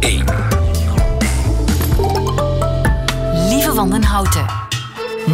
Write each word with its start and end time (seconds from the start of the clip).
1. 0.00 0.24
Lieve 3.48 3.72
Wandenhouten. 3.74 4.44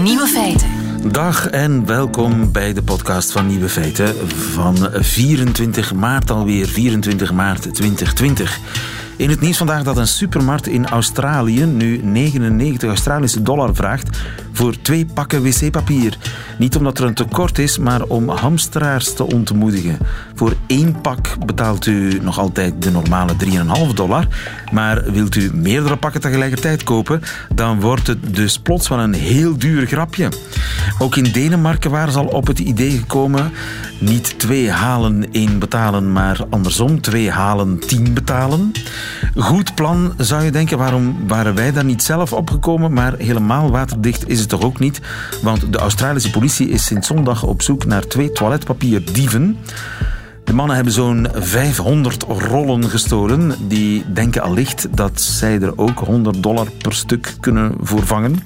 Nieuwe 0.03 0.27
feiten. 0.27 0.69
Dag 1.13 1.49
en 1.49 1.87
welkom 1.87 2.53
bij 2.53 2.73
de 2.73 2.83
podcast 2.83 3.33
van 3.33 3.47
Nieuwe 3.47 3.69
Feiten 3.69 4.29
van 4.29 4.77
24 4.93 5.95
maart 5.95 6.31
alweer, 6.31 6.67
24 6.67 7.33
maart 7.33 7.75
2020. 7.75 8.59
In 9.17 9.31
het 9.31 9.41
nieuws 9.41 9.57
vandaag 9.57 9.83
dat 9.83 9.97
een 9.97 10.07
supermarkt 10.07 10.67
in 10.67 10.87
Australië 10.87 11.65
nu 11.65 12.01
99 12.03 12.89
Australische 12.89 13.43
dollar 13.43 13.75
vraagt 13.75 14.19
voor 14.53 14.81
twee 14.83 15.07
pakken 15.15 15.43
wc-papier. 15.43 16.19
Niet 16.59 16.77
omdat 16.77 16.99
er 16.99 17.05
een 17.05 17.15
tekort 17.15 17.59
is, 17.59 17.79
maar 17.79 18.03
om 18.03 18.29
hamsteraars 18.29 19.15
te 19.15 19.25
ontmoedigen. 19.25 19.99
Voor 20.35 20.55
één 20.67 21.01
pak 21.01 21.47
betaalt 21.47 21.87
u 21.87 22.19
nog 22.23 22.39
altijd 22.39 22.83
de 22.83 22.91
normale 22.91 23.33
3,5 23.89 23.95
dollar. 23.95 24.27
Maar 24.73 25.13
wilt 25.13 25.35
u 25.35 25.51
meerdere 25.55 25.97
pakken 25.97 26.21
tegelijkertijd 26.21 26.83
kopen, 26.83 27.23
dan 27.55 27.81
wordt 27.81 28.07
het 28.07 28.35
dus 28.35 28.59
plots 28.59 28.89
wel 28.89 28.99
een 28.99 29.15
heel 29.15 29.59
duur 29.59 29.87
grapje. 29.87 30.29
Ook 30.99 31.17
in 31.17 31.33
Denemarken 31.33 31.91
waren 31.91 32.13
ze 32.13 32.19
al 32.19 32.27
op 32.27 32.47
het 32.47 32.59
idee 32.59 32.91
gekomen 32.91 33.53
niet 33.99 34.39
twee 34.39 34.71
halen, 34.71 35.33
één 35.33 35.59
betalen, 35.59 36.13
maar 36.13 36.41
andersom, 36.51 37.01
twee 37.01 37.31
halen, 37.31 37.79
tien 37.79 38.15
betalen. 38.15 38.73
Goed 39.37 39.75
plan, 39.75 40.15
zou 40.17 40.45
je 40.45 40.51
denken. 40.51 40.79
Waarom 40.79 41.17
waren 41.27 41.55
wij 41.55 41.73
daar 41.73 41.85
niet 41.85 42.03
zelf 42.03 42.33
opgekomen? 42.33 42.93
Maar 42.93 43.15
helemaal 43.19 43.71
waterdicht 43.71 44.29
is 44.29 44.41
het 44.41 44.49
toch 44.49 44.63
ook 44.63 44.79
niet? 44.79 45.01
Want 45.43 45.73
de 45.73 45.79
Australische 45.79 46.31
politie 46.31 46.69
is 46.69 46.85
sinds 46.85 47.07
zondag 47.07 47.43
op 47.43 47.63
zoek 47.63 47.85
naar 47.85 48.07
twee 48.07 48.33
toiletpapierdieven. 48.33 49.57
De 50.45 50.53
mannen 50.53 50.75
hebben 50.75 50.93
zo'n 50.93 51.29
500 51.35 52.23
rollen 52.29 52.91
gestolen. 52.91 53.55
Die 53.69 54.13
denken 54.13 54.43
allicht 54.43 54.97
dat 54.97 55.21
zij 55.21 55.61
er 55.61 55.79
ook 55.79 55.99
100 55.99 56.43
dollar 56.43 56.71
per 56.71 56.95
stuk 56.95 57.35
kunnen 57.41 57.75
voorvangen. 57.81 58.43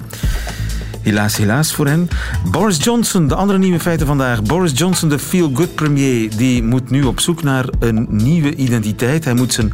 Helaas, 1.01 1.37
helaas 1.37 1.73
voor 1.73 1.87
hen. 1.87 2.07
Boris 2.51 2.83
Johnson, 2.83 3.27
de 3.27 3.35
andere 3.35 3.59
nieuwe 3.59 3.79
feiten 3.79 4.07
vandaag. 4.07 4.43
Boris 4.43 4.71
Johnson, 4.75 5.09
de 5.09 5.19
feel-good 5.19 5.75
premier, 5.75 6.37
die 6.37 6.63
moet 6.63 6.89
nu 6.89 7.03
op 7.03 7.19
zoek 7.19 7.43
naar 7.43 7.65
een 7.79 8.07
nieuwe 8.09 8.55
identiteit. 8.55 9.23
Hij 9.25 9.33
moet 9.33 9.53
zijn 9.53 9.73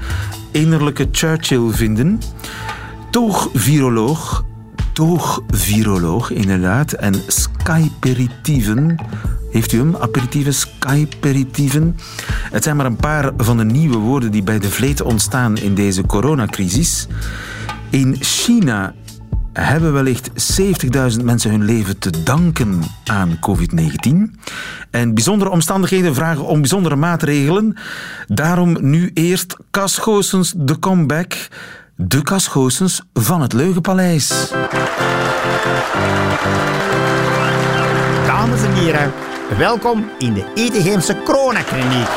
innerlijke 0.51 1.07
Churchill 1.11 1.69
vinden. 1.71 2.21
Toog-viroloog. 3.11 4.45
Toog-viroloog, 4.93 6.31
inderdaad. 6.31 6.91
En 6.91 7.13
skyperitieven. 7.27 8.95
Heeft 9.51 9.71
u 9.71 9.77
hem? 9.77 9.95
Aperitieven, 9.95 10.53
skyperitieven. 10.53 11.97
Het 12.51 12.63
zijn 12.63 12.75
maar 12.75 12.85
een 12.85 12.95
paar 12.95 13.31
van 13.37 13.57
de 13.57 13.65
nieuwe 13.65 13.97
woorden 13.97 14.31
die 14.31 14.43
bij 14.43 14.59
de 14.59 14.69
vleet 14.69 15.01
ontstaan 15.01 15.57
in 15.57 15.75
deze 15.75 16.05
coronacrisis. 16.05 17.07
In 17.89 18.15
China 18.19 18.93
hebben 19.63 19.93
wellicht 19.93 20.29
70.000 21.17 21.23
mensen 21.23 21.51
hun 21.51 21.65
leven 21.65 21.99
te 21.99 22.23
danken 22.23 22.81
aan 23.05 23.39
COVID-19. 23.39 24.39
En 24.89 25.13
bijzondere 25.13 25.49
omstandigheden 25.49 26.15
vragen 26.15 26.45
om 26.45 26.59
bijzondere 26.59 26.95
maatregelen. 26.95 27.77
Daarom 28.27 28.77
nu 28.79 29.11
eerst 29.13 29.55
Casgoosens 29.71 30.53
de 30.55 30.79
comeback. 30.79 31.47
De 31.95 32.21
Casgoosens 32.21 33.01
van 33.13 33.41
het 33.41 33.53
Leugenpaleis. 33.53 34.51
Dames 38.25 38.63
en 38.63 38.73
heren, 38.73 39.11
welkom 39.57 40.05
in 40.19 40.33
de 40.33 40.45
Etegeemse 40.55 41.21
coronakliniek. 41.25 42.09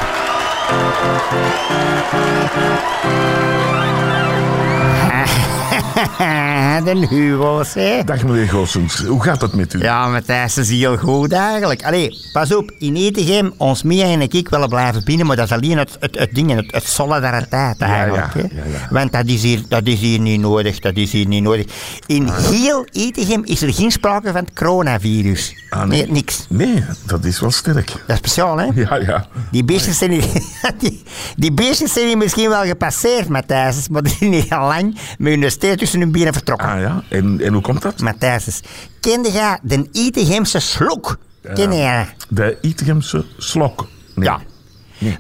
de 6.84 7.06
Hugo's, 7.10 7.74
hè? 7.74 8.04
Dag 8.04 8.24
meneer 8.24 8.48
Goossens, 8.48 9.04
hoe 9.04 9.22
gaat 9.22 9.41
het 9.41 9.52
met 9.52 9.74
u? 9.74 9.78
Ja, 9.78 10.08
Matthijs, 10.08 10.55
dat 10.55 10.64
is 10.64 10.70
heel 10.70 10.96
goed 10.96 11.33
eigenlijk. 11.33 11.84
Allee, 11.84 12.18
pas 12.33 12.55
op, 12.55 12.73
in 12.78 12.96
Etegem, 12.96 13.52
ons 13.56 13.83
Mia 13.83 14.05
en 14.05 14.20
ik 14.20 14.48
willen 14.48 14.68
blijven 14.68 15.05
binnen, 15.05 15.27
maar 15.27 15.36
dat 15.36 15.45
is 15.45 15.52
alleen 15.52 15.78
het, 15.78 15.96
het, 16.00 16.18
het 16.18 16.34
ding, 16.34 16.55
het, 16.55 16.73
het 16.73 16.84
solidariteit 16.84 17.80
eigenlijk. 17.80 18.34
ja, 18.34 18.40
hè. 18.40 18.40
ja, 18.40 18.78
ja. 18.78 18.89
Want 18.90 19.12
dat 19.12 19.27
is, 19.27 19.42
hier, 19.42 19.62
dat 19.68 19.86
is 19.86 20.00
hier 20.00 20.20
niet 20.20 20.40
nodig, 20.40 20.78
dat 20.78 20.96
is 20.96 21.12
hier 21.12 21.27
niet 21.27 21.42
nodig. 21.42 21.67
In 22.06 22.28
heel 22.28 22.86
Etegem 22.92 23.42
is 23.44 23.62
er 23.62 23.74
geen 23.74 23.90
sprake 23.90 24.33
van 24.33 24.40
het 24.40 24.52
coronavirus. 24.55 25.55
Ah, 25.70 25.84
nee. 25.84 26.11
niks. 26.11 26.46
Nee, 26.48 26.84
dat 27.06 27.24
is 27.24 27.40
wel 27.40 27.51
sterk. 27.51 27.86
Dat 27.86 27.98
is 28.06 28.17
speciaal, 28.17 28.56
hè? 28.56 28.64
Ja, 28.74 28.96
ja. 28.96 29.27
Die 29.51 29.64
beestjes 29.64 29.98
zijn 29.98 30.11
hier, 30.11 30.27
die, 30.79 31.02
die 31.36 31.52
beestjes 31.52 31.92
zijn 31.92 32.06
hier 32.06 32.18
misschien 32.18 32.48
wel 32.48 32.62
gepasseerd, 32.62 33.29
Matthijs, 33.29 33.89
maar 33.89 34.02
die 34.02 34.17
zijn 34.18 34.33
hier 34.33 34.56
al 34.56 34.67
lang 34.67 34.98
met 35.18 35.40
hun 35.40 35.51
steek 35.51 35.79
tussen 35.79 36.01
hun 36.01 36.12
benen 36.12 36.33
vertrokken. 36.33 36.68
Ah 36.68 36.80
ja, 36.80 37.02
en, 37.08 37.40
en 37.40 37.52
hoe 37.52 37.62
komt 37.62 37.83
dat? 37.83 38.01
Matthijs, 38.01 38.61
kende 39.01 39.30
jij 39.30 39.58
de 39.62 39.89
Etegemse 39.92 40.58
slok? 40.58 41.18
Ken 41.55 41.73
je? 41.73 42.05
De 42.29 42.58
Itegemse 42.61 43.24
slok. 43.39 43.89
Nee. 44.14 44.29
Ja. 44.29 44.40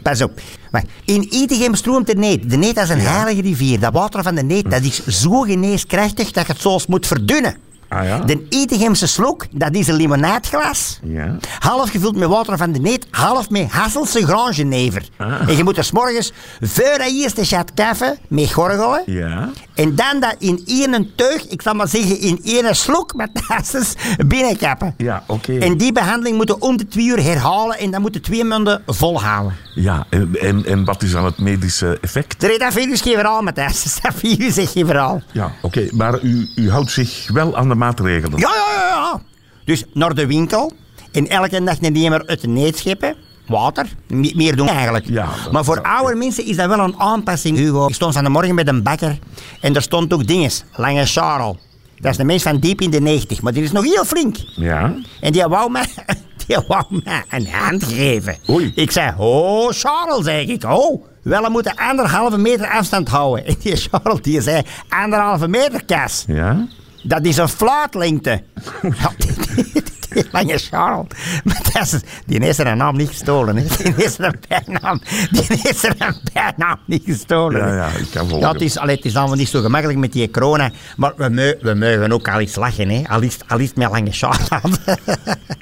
Pas 0.02 0.22
op. 0.22 0.40
Maar 0.70 0.84
in 1.04 1.28
Etegem 1.30 1.74
stroomt 1.74 2.06
de 2.06 2.14
Neet. 2.14 2.50
De 2.50 2.56
Neet 2.56 2.76
is 2.76 2.88
een 2.88 3.00
heilige 3.00 3.40
rivier. 3.40 3.80
Dat 3.80 3.92
water 3.92 4.22
van 4.22 4.34
de 4.34 4.42
Neet 4.42 4.70
dat 4.70 4.82
is 4.82 5.06
zo 5.06 5.40
geneeskrachtig 5.40 6.30
dat 6.30 6.46
je 6.46 6.52
het 6.52 6.60
soms 6.60 6.86
moet 6.86 7.06
verdunnen. 7.06 7.56
Ah 7.88 8.04
ja? 8.04 8.18
De 8.18 8.46
Etegemse 8.48 9.06
slok, 9.06 9.46
dat 9.50 9.74
is 9.74 9.88
een 9.88 9.94
limonaadglas. 9.94 10.98
Ja. 11.02 11.36
Half 11.58 11.90
gevuld 11.90 12.16
met 12.16 12.28
water 12.28 12.56
van 12.56 12.72
de 12.72 12.80
neet, 12.80 13.06
half 13.10 13.50
met 13.50 13.70
Hasselse 13.70 14.26
Grangenever. 14.26 15.08
Ah. 15.16 15.48
En 15.48 15.56
je 15.56 15.64
moet 15.64 15.76
er 15.76 15.84
's 15.84 15.90
morgens 15.90 16.32
voor 16.60 16.98
dat 16.98 17.10
eerste 17.10 17.44
chat 17.44 17.72
koffie 17.74 18.18
mee 18.28 18.52
gorgelen. 18.52 19.02
Ja. 19.06 19.50
En 19.74 19.94
dan 19.94 20.20
dat 20.20 20.34
in 20.38 20.62
één 20.66 21.10
teug, 21.14 21.48
ik 21.48 21.62
zal 21.62 21.74
maar 21.74 21.88
zeggen 21.88 22.20
in 22.20 22.40
één 22.44 22.76
slok 22.76 23.14
met 23.14 23.30
tasses 23.48 23.94
binnenkappen. 24.26 24.94
Ja, 24.96 25.24
oké. 25.26 25.58
En 25.58 25.76
die 25.76 25.92
behandeling 25.92 26.36
moeten 26.36 26.62
om 26.62 26.76
de 26.76 26.88
twee 26.88 27.06
uur 27.06 27.22
herhalen 27.22 27.78
en 27.78 27.90
dan 27.90 28.00
moeten 28.00 28.22
twee 28.22 28.44
maanden 28.44 28.82
volhouden. 28.86 29.56
Ja, 29.74 30.06
en, 30.10 30.30
en, 30.40 30.64
en 30.64 30.84
wat 30.84 31.02
is 31.02 31.10
dan 31.10 31.24
het 31.24 31.38
medische 31.38 31.98
effect? 32.00 32.42
Er 32.42 32.50
is 32.50 32.58
dat 32.64 32.72
virus 32.72 33.00
geen 33.00 33.14
verhaal 33.14 33.42
met 33.42 33.54
tasses. 33.54 34.00
Dat 34.00 34.14
virus 34.14 34.58
is 34.58 34.70
geen 34.70 34.86
verhaal. 34.86 35.22
Ja, 35.32 35.52
oké. 35.62 35.88
Maar 35.92 36.20
u, 36.22 36.48
u 36.56 36.70
houdt 36.70 36.90
zich 36.90 37.30
wel 37.32 37.56
aan 37.56 37.68
de 37.68 37.74
maatregelen? 37.78 38.38
Ja, 38.38 38.50
ja, 38.54 38.72
ja, 38.80 38.88
ja. 38.88 39.20
Dus 39.64 39.84
naar 39.94 40.14
de 40.14 40.26
winkel 40.26 40.72
en 41.12 41.28
elke 41.28 41.64
dag 41.64 41.76
een 41.80 41.92
nemer 41.92 42.26
uit 42.26 42.40
de 42.40 42.48
neet 42.48 42.78
scheppen. 42.78 43.16
Water, 43.46 43.86
Me- 44.06 44.32
meer 44.34 44.56
doen 44.56 44.68
eigenlijk. 44.68 45.06
Ja, 45.08 45.28
maar 45.52 45.64
voor 45.64 45.82
oude 45.82 46.14
mensen 46.14 46.44
is 46.46 46.56
dat 46.56 46.66
wel 46.68 46.78
een 46.78 46.98
aanpassing, 47.00 47.56
Hugo. 47.56 47.86
Ik 47.86 47.94
stond 47.94 48.14
van 48.14 48.24
de 48.24 48.30
morgen 48.30 48.54
met 48.54 48.68
een 48.68 48.82
bakker 48.82 49.18
en 49.60 49.74
er 49.74 49.82
stond 49.82 50.12
ook 50.12 50.26
dinges. 50.26 50.64
Lange 50.76 51.06
Charles. 51.06 51.56
Dat 52.00 52.12
is 52.12 52.18
een 52.18 52.26
mens 52.26 52.42
van 52.42 52.58
diep 52.58 52.80
in 52.80 52.90
de 52.90 53.00
90, 53.00 53.42
maar 53.42 53.52
die 53.52 53.62
is 53.62 53.72
nog 53.72 53.84
heel 53.84 54.04
flink. 54.04 54.36
Ja. 54.56 54.94
En 55.20 55.32
die 55.32 55.42
wou 55.42 55.70
mij, 55.70 55.86
die 56.46 56.56
wou 56.66 56.84
mij 57.04 57.24
een 57.28 57.46
hand 57.50 57.84
geven. 57.84 58.36
Oei. 58.50 58.72
Ik 58.74 58.90
zei, 58.90 59.12
oh 59.16 59.70
Charles, 59.70 60.24
zeg 60.24 60.46
ik. 60.46 60.64
Oh, 60.64 61.04
wel, 61.22 61.42
we 61.42 61.48
moeten 61.50 61.74
anderhalve 61.76 62.38
meter 62.38 62.68
afstand 62.70 63.08
houden. 63.08 63.44
En 63.46 63.54
die 63.62 63.76
Charles 63.76 64.22
die 64.22 64.40
zei, 64.40 64.62
anderhalve 64.88 65.48
meter, 65.48 65.84
Kas. 65.84 66.24
Ja? 66.26 66.66
Dat 67.08 67.24
is 67.24 67.36
een 67.36 67.48
fluitlengte. 67.48 68.42
Lange 70.32 70.58
Charles. 70.58 71.06
Maar 71.44 71.60
dat 71.72 71.82
is, 71.82 72.00
die 72.26 72.42
heeft 72.42 72.56
zijn 72.56 72.76
naam 72.76 72.96
niet 72.96 73.08
gestolen. 73.08 73.56
Hè. 73.56 73.62
Die 73.62 73.92
heeft 73.96 74.14
zijn 74.14 74.40
bijnaam, 74.48 75.00
die 75.30 75.44
heeft 75.48 75.78
zijn 75.78 76.16
bijnaam 76.32 76.78
niet 76.84 77.02
gestolen. 77.04 77.66
Ja, 77.66 77.74
ja, 77.74 77.86
ik 77.86 78.10
kan 78.10 78.28
volgen. 78.28 78.48
Het 78.48 78.60
is, 78.60 78.78
allee, 78.78 78.96
het 78.96 79.04
is 79.04 79.16
allemaal 79.16 79.36
niet 79.36 79.48
zo 79.48 79.60
gemakkelijk 79.60 79.98
met 79.98 80.12
die 80.12 80.30
corona. 80.30 80.70
Maar 80.96 81.12
we, 81.16 81.74
mogen 81.74 82.12
ook 82.12 82.28
al 82.28 82.40
iets 82.40 82.56
lachen. 82.56 82.88
Hè. 82.88 83.02
Al, 83.08 83.20
is, 83.20 83.36
al 83.46 83.58
is 83.58 83.72
met 83.74 83.90
lange 83.90 84.12
Charles. 84.12 84.48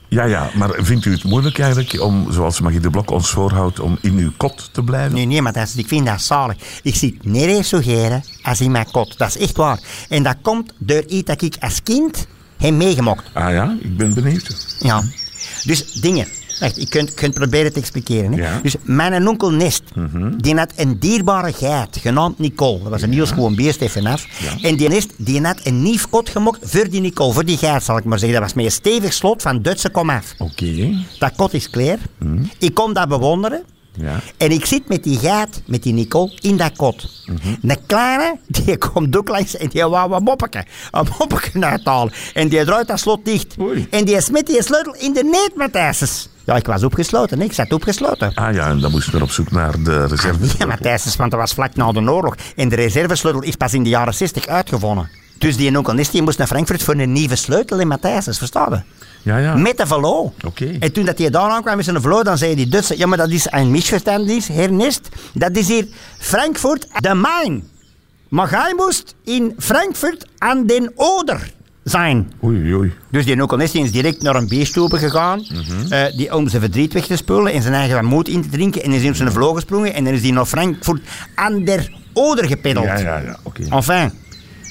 Ja, 0.09 0.25
ja, 0.25 0.51
maar 0.55 0.71
vindt 0.77 1.05
u 1.05 1.13
het 1.13 1.25
moeilijk 1.25 1.59
eigenlijk 1.59 2.03
om, 2.03 2.33
zoals 2.33 2.61
Magie 2.61 2.81
de 2.81 2.91
Blok 2.91 3.11
ons 3.11 3.31
voorhoudt, 3.31 3.81
om 3.81 3.99
in 4.01 4.19
uw 4.19 4.33
kot 4.37 4.69
te 4.73 4.83
blijven? 4.83 5.15
Nee, 5.15 5.27
nee, 5.27 5.43
maar 5.43 5.53
dat 5.53 5.67
is, 5.67 5.77
ik 5.77 5.89
vind 5.89 6.07
dat 6.07 6.21
zalig. 6.21 6.57
Ik 6.83 6.95
zit 6.95 7.25
nergens 7.25 7.69
zo 7.69 7.79
geren 7.81 8.25
als 8.43 8.61
in 8.61 8.71
mijn 8.71 8.91
kot. 8.91 9.19
Dat 9.19 9.29
is 9.29 9.39
echt 9.39 9.57
waar. 9.57 9.79
En 10.09 10.23
dat 10.23 10.37
komt 10.43 10.73
door 10.79 11.05
iets 11.07 11.27
dat 11.27 11.43
ik 11.43 11.57
als 11.61 11.83
kind 11.83 12.27
heb 12.57 12.75
meegemaakt. 12.75 13.31
Ah 13.33 13.53
ja, 13.53 13.77
ik 13.81 13.97
ben 13.97 14.15
benieuwd. 14.15 14.77
Ja. 14.81 15.03
Dus 15.65 15.93
dingen. 15.93 16.27
Wacht, 16.61 16.79
ik 16.79 16.91
kunt, 16.91 17.15
kunt 17.15 17.35
proberen 17.35 17.73
te 17.73 17.79
expliceren. 17.79 18.33
Hè. 18.33 18.39
Ja. 18.39 18.53
Mhm. 18.53 18.63
Dus 18.63 18.75
mijn 18.83 19.29
onkel 19.29 19.51
Nest, 19.51 19.83
die 20.37 20.57
had 20.57 20.73
een 20.77 20.99
dierbare 20.99 21.53
geit, 21.53 21.99
genaamd 22.01 22.39
Nicole. 22.39 22.83
Dat 22.83 22.91
was 22.91 23.03
een 23.03 23.13
heel 23.13 23.27
gewoon 23.27 23.55
beest 23.55 23.81
even 23.81 24.07
af. 24.07 24.27
En 24.63 24.77
die 24.77 24.89
Nest, 24.89 25.13
die 25.17 25.41
had 25.43 25.61
een 25.63 25.83
nieuw 25.83 25.99
kot 26.11 26.29
gemokt 26.29 26.59
voor 26.63 26.89
die 26.91 27.01
Nicole, 27.01 27.33
voor 27.33 27.45
die 27.45 27.57
geit 27.57 27.83
zal 27.83 27.97
ik 27.97 28.05
maar 28.05 28.19
zeggen. 28.19 28.41
Dat 28.41 28.47
was 28.47 28.57
met 28.57 28.65
een 28.65 28.71
stevig 28.71 29.13
slot 29.13 29.43
van 29.43 29.63
Duitse 29.63 29.89
komaf. 29.89 30.35
Oké. 30.39 30.95
Dat 31.19 31.33
kot 31.37 31.53
is 31.53 31.71
klaar. 31.71 31.99
Mhm. 32.19 32.45
Ik 32.59 32.75
kom 32.75 32.93
dat 32.93 33.09
bewonderen. 33.09 33.63
Ja. 33.97 34.21
En 34.37 34.51
ik 34.51 34.67
zit 34.67 34.89
met 34.89 35.03
die 35.03 35.19
geit, 35.19 35.63
met 35.67 35.83
die 35.83 35.93
Nicole, 35.93 36.39
in 36.41 36.57
dat 36.57 36.77
kot. 36.77 37.25
De 37.61 37.77
kleine, 37.87 38.39
die 38.47 38.79
komt 38.93 39.17
ook 39.17 39.29
langs 39.29 39.57
en 39.57 39.69
die 39.69 39.85
wou 39.85 40.13
een 40.13 40.23
moppeke. 40.23 40.65
Een 40.91 41.07
moppeke 41.19 41.65
uithalen. 41.67 42.13
En 42.35 42.49
die 42.49 42.65
draait 42.65 42.87
dat 42.87 43.01
slot 43.01 43.25
dicht. 43.25 43.55
Oei. 43.61 43.87
En 43.91 44.05
die 44.05 44.21
smet 44.21 44.47
die 44.47 44.63
sleutel 44.63 44.95
in 44.95 45.13
de 45.13 45.25
neet, 45.25 45.53
Matthijsses. 45.57 46.29
Ja, 46.45 46.57
ik 46.57 46.67
was 46.67 46.83
opgesloten, 46.83 47.41
ik 47.41 47.53
zat 47.53 47.73
opgesloten. 47.73 48.35
Ah 48.35 48.55
ja, 48.55 48.69
en 48.69 48.81
dan 48.81 48.91
moesten 48.91 49.19
we 49.19 49.23
op 49.23 49.31
zoek 49.31 49.51
naar 49.51 49.83
de 49.83 50.07
reserve. 50.07 50.47
Ja, 50.59 50.67
Matthijsses, 50.67 51.17
want 51.17 51.31
dat 51.31 51.41
was 51.41 51.53
vlak 51.53 51.75
na 51.75 51.93
de 51.93 52.11
oorlog. 52.11 52.35
En 52.57 52.69
de 52.69 52.77
reservesleutel 52.77 53.43
is 53.43 53.57
pas 53.57 53.75
in 53.75 53.83
de 53.83 53.89
jaren 53.89 54.15
60 54.15 54.47
uitgevonden. 54.47 55.11
Dus 55.39 55.57
die 55.57 55.77
onkel 55.77 55.95
Nest 55.95 56.13
die 56.13 56.23
moest 56.23 56.39
naar 56.39 56.47
Frankfurt 56.47 56.83
voor 56.83 56.95
een 56.95 57.13
nieuwe 57.13 57.37
sleutel 57.37 57.79
in 57.79 57.89
Matthijsses, 57.89 58.39
versta 58.39 58.67
je? 58.71 59.06
Ja, 59.27 59.39
ja. 59.39 59.57
Met 59.57 59.77
de 59.77 59.87
velo. 59.87 60.33
En 60.81 60.93
toen 60.93 61.05
dat 61.05 61.19
hij 61.19 61.31
daar 61.31 61.51
aankwam 61.51 61.77
met 61.77 61.85
zijn 61.85 62.01
velo, 62.01 62.23
dan 62.23 62.39
zei 62.39 62.55
die 62.55 62.69
Duitse... 62.69 62.99
Ja, 62.99 63.07
maar 63.07 63.19
dat 63.19 63.31
is 63.31 63.47
een 63.51 63.71
misverstand, 63.71 64.47
heer 64.47 64.73
Nest. 64.73 65.09
Dat 65.35 65.57
is 65.57 65.69
hier 65.69 65.87
Frankfurt 66.19 66.87
de 67.01 67.15
Main. 67.15 67.69
Maar 68.29 68.51
jij 68.51 68.73
moest 68.77 69.15
in 69.25 69.55
Frankfurt 69.59 70.27
aan 70.39 70.67
den 70.67 70.93
Oder 70.95 71.53
zijn. 71.85 72.33
Oei, 72.45 72.75
oei. 72.75 72.93
Dus 73.11 73.25
die 73.25 73.41
onkel 73.41 73.57
Nest 73.57 73.73
die 73.73 73.83
is 73.83 73.93
direct 73.93 74.23
naar 74.23 74.37
een 74.37 74.49
bierstube 74.49 74.99
gegaan 74.99 75.45
eh, 75.89 76.17
die, 76.17 76.35
om 76.35 76.49
zijn 76.49 76.63
verdriet 76.63 76.93
weg 76.93 77.07
te 77.07 77.17
spullen 77.17 77.53
en 77.53 77.63
zijn 77.63 77.75
eigen 77.75 78.05
moed 78.05 78.29
in 78.29 78.43
te 78.43 78.49
drinken. 78.49 78.83
En 78.83 78.93
is 78.93 79.01
hij 79.01 79.11
op 79.11 79.17
zijn 79.17 79.33
vloog 79.33 79.55
gesprongen 79.55 79.95
en 79.95 80.05
dan 80.05 80.13
is 80.13 80.23
hij 80.23 80.31
naar 80.31 80.47
Frankfurt 80.47 81.03
aan 81.35 81.65
der 81.65 81.93
Oder 82.13 82.45
gepeddeld. 82.45 82.87
Ja, 82.87 82.99
ja, 82.99 83.19
ja, 83.19 83.39
oké. 83.43 83.63
Enfin, 83.71 84.13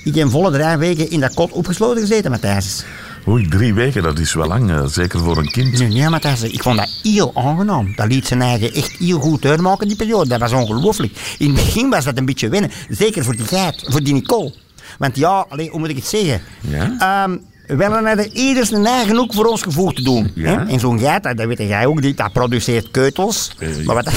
ik 0.03 0.15
heb 0.15 0.29
volle 0.29 0.51
drie 0.51 0.77
weken 0.77 1.09
in 1.09 1.19
dat 1.19 1.33
kot 1.33 1.51
opgesloten 1.51 2.01
gezeten, 2.01 2.31
Matthijs. 2.31 2.85
Oei, 3.27 3.47
drie 3.47 3.73
weken, 3.73 4.03
dat 4.03 4.19
is 4.19 4.33
wel 4.33 4.47
lang, 4.47 4.71
eh, 4.71 4.85
zeker 4.85 5.19
voor 5.19 5.37
een 5.37 5.51
kind. 5.51 5.79
Nee, 5.79 5.87
nee, 5.87 6.09
Matthijs, 6.09 6.43
ik 6.43 6.61
vond 6.61 6.77
dat 6.77 6.89
heel 7.03 7.31
aangenaam. 7.35 7.93
Dat 7.95 8.07
liet 8.07 8.27
zijn 8.27 8.41
eigen 8.41 8.73
echt 8.73 8.91
heel 8.91 9.19
goed 9.19 9.45
uitmaken, 9.45 9.87
die 9.87 9.95
periode. 9.95 10.29
Dat 10.29 10.39
was 10.39 10.51
ongelooflijk. 10.51 11.35
In 11.37 11.47
het 11.47 11.55
begin 11.55 11.89
was 11.89 12.05
dat 12.05 12.17
een 12.17 12.25
beetje 12.25 12.49
wennen. 12.49 12.71
Zeker 12.89 13.23
voor 13.23 13.35
die 13.35 13.45
geit, 13.45 13.85
voor 13.87 14.03
die 14.03 14.13
Nicole. 14.13 14.53
Want 14.97 15.15
ja, 15.15 15.45
allee, 15.49 15.69
hoe 15.69 15.79
moet 15.79 15.89
ik 15.89 15.95
het 15.95 16.07
zeggen? 16.07 16.41
Ja? 16.61 16.95
Ehm, 16.99 17.37
we 17.67 17.83
hadden 17.83 18.37
ieders 18.37 18.71
een 18.71 18.85
eigen 18.85 19.15
hoek 19.15 19.33
voor 19.33 19.45
ons 19.45 19.61
gevoel 19.61 19.91
te 19.91 20.01
doen. 20.01 20.31
Ja. 20.33 20.67
En 20.67 20.79
zo'n 20.79 20.99
geit, 20.99 21.23
dat 21.23 21.37
dat 21.37 21.47
weet 21.47 21.57
jij 21.57 21.85
ook, 21.85 22.01
die, 22.01 22.13
dat 22.13 22.33
produceert 22.33 22.91
keutels. 22.91 23.51
Eh, 23.59 23.85
maar, 23.85 23.95
wat, 23.95 24.05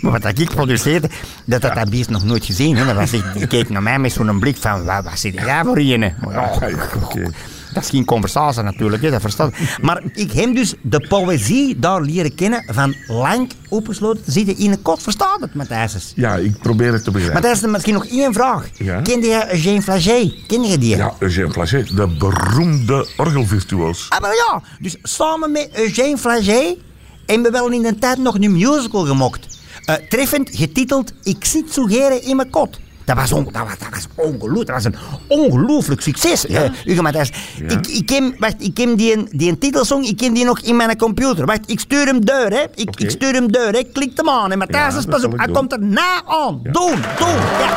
maar, 0.00 0.12
wat 0.12 0.22
dat 0.22 0.38
ik 0.38 0.50
produceerde, 0.50 1.10
dat 1.44 1.62
had 1.62 1.74
dat 1.74 1.90
beest 1.90 2.10
nog 2.10 2.24
nooit 2.24 2.44
gezien. 2.44 2.76
Hè? 2.76 2.84
Dat 2.84 2.94
was, 2.94 3.10
die 3.10 3.46
keek 3.46 3.68
naar 3.68 3.82
mij 3.82 3.98
met 3.98 4.12
zo'n 4.12 4.38
blik 4.38 4.56
van, 4.56 4.84
wat, 4.84 5.04
wat 5.04 5.18
zit 5.18 5.34
jij 5.34 5.64
voor 5.64 5.80
ja, 5.82 6.58
oké. 7.02 7.30
Dat 7.78 7.92
is 7.92 7.98
geen 7.98 8.04
conversatie 8.04 8.62
natuurlijk, 8.62 9.02
hè, 9.02 9.10
dat 9.10 9.20
verstaat. 9.20 9.54
Maar 9.80 10.02
ik 10.14 10.32
heb 10.32 10.54
dus 10.54 10.74
de 10.82 11.06
poëzie 11.08 11.78
daar 11.78 12.00
leren 12.02 12.34
kennen 12.34 12.64
van 12.66 12.94
lang 13.06 13.50
opgesloten 13.68 14.24
te 14.24 14.30
zitten 14.30 14.58
in 14.58 14.70
een 14.70 14.82
kot. 14.82 15.02
Verstaat 15.02 15.40
het, 15.40 15.54
Matthijs? 15.54 16.12
Ja, 16.14 16.36
ik 16.36 16.58
probeer 16.58 16.92
het 16.92 17.04
te 17.04 17.10
begrijpen. 17.10 17.42
Matthijs, 17.42 17.72
misschien 17.72 17.94
nog 17.94 18.06
één 18.06 18.32
vraag. 18.32 18.68
Ja? 18.74 19.00
Kende 19.00 19.26
je 19.26 19.52
Eugène 19.52 19.82
Flagey? 19.82 20.34
Ken 20.46 20.62
je 20.62 20.78
die? 20.78 20.96
Ja, 20.96 21.14
Eugène 21.18 21.50
Flagey, 21.50 21.86
de 21.94 22.06
beroemde 22.06 23.08
orgelvirtuoos. 23.16 24.06
Ah, 24.08 24.20
maar 24.20 24.34
ja. 24.34 24.62
Dus 24.80 24.96
samen 25.02 25.52
met 25.52 25.68
Eugène 25.72 26.18
Flagey 26.18 26.78
hebben 27.26 27.52
we 27.52 27.58
wel 27.58 27.70
in 27.70 27.82
de 27.82 27.98
tijd 27.98 28.18
nog 28.18 28.34
een 28.34 28.52
musical 28.52 29.04
gemokt. 29.06 29.58
Eh, 29.84 29.94
treffend 30.08 30.50
getiteld 30.52 31.12
Ik 31.22 31.44
zit 31.44 31.72
zo 31.72 31.84
geren 31.84 32.22
in 32.22 32.36
mijn 32.36 32.50
kot. 32.50 32.78
Dat 33.08 33.16
was, 33.16 33.32
on, 33.32 33.44
dat, 33.44 33.62
was, 33.62 33.78
dat 33.78 33.88
was 33.90 34.06
ongelooflijk. 34.14 34.66
Dat 34.66 34.82
was 34.82 34.84
een 34.84 34.94
ongelooflijk 35.26 36.00
succes. 36.00 36.42
Ja. 36.48 36.70
Matthijs. 37.02 37.32
Ja. 37.56 37.68
Ik, 37.68 37.86
ik 37.86 38.08
heb, 38.08 38.34
wacht, 38.38 38.54
ik 38.58 38.76
heb 38.76 38.96
die, 38.96 39.24
die 39.30 39.58
titelsong, 39.58 40.06
ik 40.06 40.20
heb 40.20 40.34
die 40.34 40.44
nog 40.44 40.60
in 40.60 40.76
mijn 40.76 40.96
computer. 40.96 41.46
Wacht, 41.46 41.60
ik 41.66 41.80
stuur 41.80 42.06
hem 42.06 42.24
deur, 42.24 42.50
hè. 42.50 42.64
Ik, 42.74 43.00
ik 43.00 43.10
stuur 43.10 43.32
hem 43.32 43.52
deur, 43.52 43.72
hè. 43.72 43.82
Klik 43.92 44.12
hem 44.14 44.28
aan. 44.28 44.52
En 44.52 44.58
Matthijs, 44.58 44.94
Ja, 44.94 45.00
pas 45.10 45.24
op. 45.24 45.36
Hij 45.36 45.46
doen. 45.46 45.54
komt 45.54 45.72
er 45.72 45.82
na 45.82 46.22
aan. 46.26 46.60
Doen, 46.62 46.94
doen. 47.18 47.38
Ja. 47.60 47.76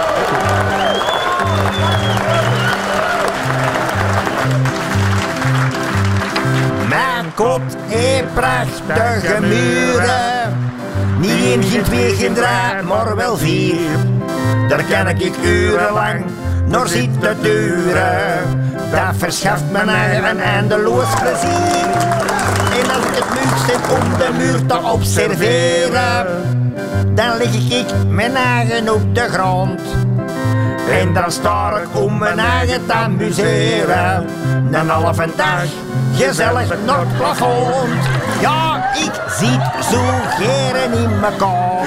Mijn 6.89 7.33
kot 7.33 7.61
heeft 7.87 8.33
prachtige 8.33 9.41
muren. 9.41 10.60
Niet 11.21 11.31
één, 11.31 11.63
geen 11.63 11.83
twee, 11.83 12.15
geen 12.15 12.33
drie, 12.33 12.83
maar 12.87 13.15
wel 13.15 13.37
vier. 13.37 13.75
Daar 14.67 14.83
kan 14.83 15.07
ik 15.07 15.37
urenlang 15.43 16.25
naar 16.65 16.87
zitten 16.87 17.37
duren. 17.41 18.39
Dat 18.91 19.15
verschaft 19.17 19.63
me 19.71 19.77
eigen 19.77 20.29
een 20.29 20.39
eindeloos 20.39 21.13
plezier. 21.19 21.85
En 22.79 22.95
als 22.95 23.05
ik 23.05 23.15
het 23.15 23.25
leuk 23.33 23.57
vind 23.57 24.01
om 24.01 24.17
de 24.17 24.29
muur 24.37 24.65
te 24.65 24.77
observeren, 24.91 26.25
dan 27.15 27.37
leg 27.37 27.79
ik 27.79 27.87
mijn 28.07 28.35
eigen 28.35 28.93
op 28.93 29.15
de 29.15 29.27
grond. 29.29 29.81
En 30.89 31.13
dan 31.13 31.31
sta 31.31 31.77
ik 31.77 32.01
om 32.01 32.17
mijn 32.17 32.39
eigen 32.39 32.85
te 32.85 32.93
amuseren. 32.93 34.25
Een 34.71 34.89
halve 34.89 35.27
dag 35.35 35.65
gezellig 36.15 36.75
naar 36.85 36.99
het 36.99 37.17
plafond. 37.17 38.20
Zit 39.41 39.83
zo 39.91 40.01
geren 40.37 40.93
in 40.93 41.19
mijn 41.19 41.37
kot. 41.37 41.81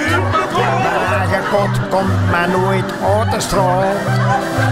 Mijn 0.56 1.04
eigen 1.18 1.42
kot 1.50 1.88
komt 1.90 2.30
mij 2.30 2.46
nooit 2.46 2.84
uit 3.16 3.30
de 3.30 3.40
stroom. 3.40 3.96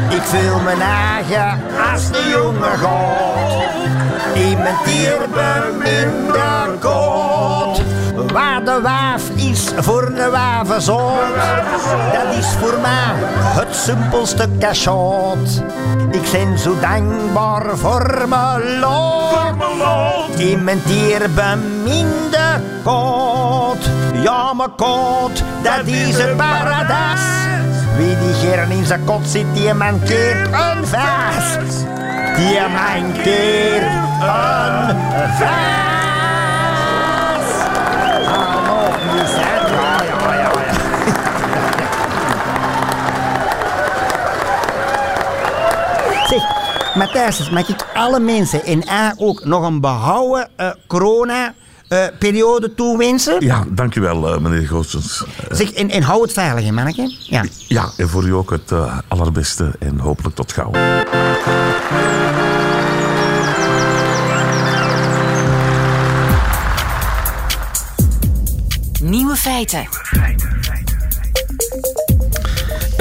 Ik 0.08 0.23
voel 0.23 0.61
mijn 0.61 0.81
eigen 0.81 1.61
als 1.93 2.11
de 2.11 2.29
jonge 2.29 2.76
god. 2.79 3.62
In 4.34 4.58
mijn 4.58 4.75
dierbeminde. 4.84 6.62
Waar 8.32 8.64
de 8.64 8.81
waaf 8.82 9.29
is 9.37 9.70
voor 9.76 10.14
de 10.14 10.31
wavenzoon. 10.31 11.29
Dat 12.12 12.34
is 12.38 12.46
voor 12.61 12.79
mij 12.81 13.14
het 13.32 13.76
simpelste 13.76 14.49
cachot. 14.58 15.62
Ik 16.11 16.31
ben 16.32 16.58
zo 16.58 16.75
dankbaar 16.81 17.76
voor 17.76 18.25
mijn 18.29 18.79
lot. 18.79 20.38
In 20.38 20.64
mijn 20.64 20.81
dierbeminde 20.84 22.61
kot. 22.84 23.90
Ja, 24.23 24.52
mijn 24.52 24.75
kot, 24.76 25.43
dat 25.62 25.87
is 25.87 26.19
een 26.19 26.37
paradijs. 26.37 27.20
Wie 27.96 28.19
die 28.19 28.35
geren 28.35 28.70
in 28.70 28.85
zijn 28.85 29.05
kot 29.05 29.26
zit, 29.26 29.46
die 29.55 29.75
mankeert 29.75 30.46
een 30.46 30.87
vast. 30.87 31.87
Die 32.37 32.61
mankeert 32.61 33.82
een 34.20 34.96
vast. 35.38 36.01
Matthijs, 46.94 47.50
mag 47.50 47.69
ik 47.69 47.87
alle 47.94 48.21
mensen 48.21 48.65
en 48.65 48.89
hij 48.89 49.15
ook 49.17 49.44
nog 49.44 49.67
een 49.67 49.81
behouden 49.81 50.49
eh, 50.56 50.71
corona-periode 50.87 52.75
toewensen? 52.75 53.37
Ja, 53.44 53.65
dankjewel, 53.69 54.35
eh, 54.35 54.39
meneer 54.41 54.67
Goossens. 54.67 55.25
Eh, 55.49 55.56
Zeg, 55.56 55.73
en, 55.73 55.91
en 55.91 56.03
hou 56.03 56.23
het 56.23 56.33
veilig, 56.33 56.65
hè, 56.65 56.73
manneke? 56.73 57.17
Ja. 57.19 57.44
ja, 57.69 57.91
en 57.97 58.09
voor 58.09 58.25
u 58.25 58.35
ook 58.35 58.50
het 58.50 58.73
eh, 58.73 58.99
allerbeste 59.09 59.71
en 59.78 59.99
hopelijk 59.99 60.35
tot 60.35 60.52
gauw. 60.52 60.71
Nieuwe 69.02 69.37
feiten. 69.37 69.88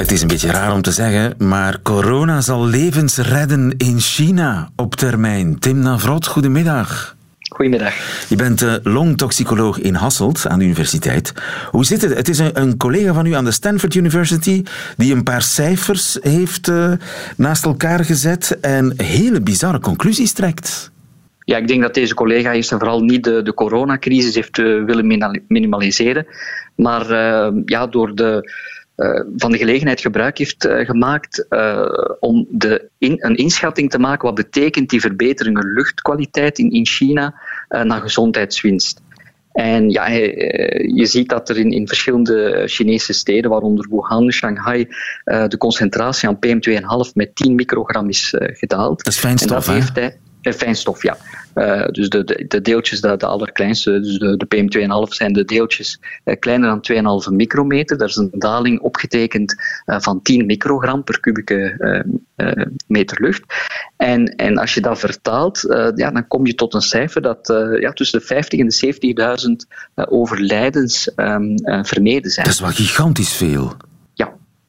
Het 0.02 0.12
is 0.12 0.22
een 0.22 0.28
beetje 0.28 0.50
raar 0.50 0.72
om 0.72 0.82
te 0.82 0.92
zeggen, 0.92 1.34
maar 1.38 1.82
corona 1.82 2.40
zal 2.40 2.66
levens 2.66 3.16
redden 3.16 3.74
in 3.76 4.00
China 4.00 4.70
op 4.76 4.94
termijn. 4.94 5.58
Tim 5.58 5.78
Navrot, 5.78 6.26
goedemiddag. 6.26 7.16
Goedemiddag. 7.48 7.94
Je 8.28 8.36
bent 8.36 8.62
eh, 8.62 8.74
longtoxicoloog 8.82 9.78
in 9.78 9.94
Hasselt 9.94 10.46
aan 10.48 10.58
de 10.58 10.64
universiteit. 10.64 11.32
Hoe 11.70 11.84
zit 11.84 12.02
het? 12.02 12.16
Het 12.16 12.28
is 12.28 12.38
een, 12.38 12.60
een 12.60 12.76
collega 12.76 13.12
van 13.12 13.26
u 13.26 13.32
aan 13.34 13.44
de 13.44 13.50
Stanford 13.50 13.94
University 13.94 14.62
die 14.96 15.14
een 15.14 15.22
paar 15.22 15.42
cijfers 15.42 16.18
heeft 16.20 16.68
eh, 16.68 16.92
naast 17.36 17.64
elkaar 17.64 18.04
gezet 18.04 18.58
en 18.60 18.94
hele 18.96 19.40
bizarre 19.40 19.80
conclusies 19.80 20.32
trekt. 20.32 20.90
Ja, 21.44 21.56
ik 21.56 21.68
denk 21.68 21.82
dat 21.82 21.94
deze 21.94 22.14
collega 22.14 22.52
eerst 22.52 22.72
en 22.72 22.78
vooral 22.78 23.00
niet 23.00 23.24
de, 23.24 23.42
de 23.42 23.54
coronacrisis 23.54 24.34
heeft 24.34 24.58
eh, 24.58 24.84
willen 24.84 25.42
minimaliseren, 25.48 26.26
maar 26.74 27.06
ja, 27.64 27.86
door 27.86 28.14
de, 28.14 28.50
van 29.36 29.52
de 29.52 29.58
gelegenheid 29.58 30.00
gebruik 30.00 30.38
heeft 30.38 30.64
eh, 30.64 30.86
gemaakt 30.86 31.46
eh, 31.48 31.88
om 32.20 32.46
de 32.50 32.88
in, 32.98 33.16
een 33.18 33.36
inschatting 33.36 33.90
te 33.90 33.98
maken 33.98 34.26
wat 34.26 34.34
betekent 34.34 34.90
die 34.90 35.00
verbeteringen 35.00 35.72
luchtkwaliteit 35.72 36.58
in, 36.58 36.70
in 36.70 36.86
China 36.86 37.34
eh, 37.68 37.82
naar 37.82 38.00
gezondheidswinst. 38.00 39.00
En 39.52 39.90
ja, 39.90 40.06
eh, 40.06 40.96
je 40.96 41.06
ziet 41.06 41.28
dat 41.28 41.48
er 41.48 41.58
in, 41.58 41.72
in 41.72 41.88
verschillende 41.88 42.62
Chinese 42.66 43.12
steden, 43.12 43.50
waaronder 43.50 43.86
Wuhan, 43.90 44.32
Shanghai, 44.32 44.88
eh, 45.24 45.48
de 45.48 45.56
concentratie 45.56 46.28
aan 46.28 46.38
PM2,5 46.46 47.12
met 47.14 47.34
10 47.34 47.54
microgram 47.54 48.08
is 48.08 48.34
eh, 48.34 48.56
gedaald. 48.56 49.04
Dat 49.04 49.12
is 49.12 49.18
fijnstof, 49.18 49.66
en 49.66 49.72
hè? 49.72 49.78
dat 49.78 49.84
heeft 49.84 49.94
hij, 49.94 50.04
eh, 50.04 50.21
fijnstof, 50.42 51.02
ja. 51.02 51.16
Uh, 51.54 51.86
dus 51.86 52.08
de, 52.08 52.24
de, 52.24 52.44
de, 52.48 52.60
deeltjes, 52.60 53.00
de, 53.00 53.16
de 53.16 53.26
allerkleinste, 53.26 54.00
dus 54.00 54.18
de, 54.18 54.36
de 54.36 54.46
PM2,5 54.56 55.08
zijn 55.08 55.32
de 55.32 55.44
deeltjes 55.44 56.00
uh, 56.24 56.36
kleiner 56.38 56.80
dan 56.80 57.22
2,5 57.28 57.32
micrometer. 57.32 57.98
Daar 57.98 58.08
is 58.08 58.16
een 58.16 58.30
daling 58.32 58.80
opgetekend 58.80 59.54
van 59.84 60.22
10 60.22 60.46
microgram 60.46 61.04
per 61.04 61.20
kubieke 61.20 61.80
meter 62.86 63.22
lucht. 63.22 63.42
En, 63.96 64.24
en 64.24 64.58
als 64.58 64.74
je 64.74 64.80
dat 64.80 64.98
vertaalt, 64.98 65.60
ja, 65.94 66.10
dan 66.10 66.28
kom 66.28 66.46
je 66.46 66.54
tot 66.54 66.74
een 66.74 66.80
cijfer 66.80 67.22
dat 67.22 67.52
ja, 67.80 67.92
tussen 67.92 68.18
de 68.18 68.26
50 68.26 68.58
en 68.58 68.68
de 68.68 69.64
70.000 69.94 70.08
overlijdens 70.08 71.12
um, 71.16 71.54
vermeden 71.84 72.30
zijn. 72.30 72.46
Dat 72.46 72.54
is 72.54 72.60
wel 72.60 72.70
gigantisch 72.70 73.32
veel. 73.32 73.76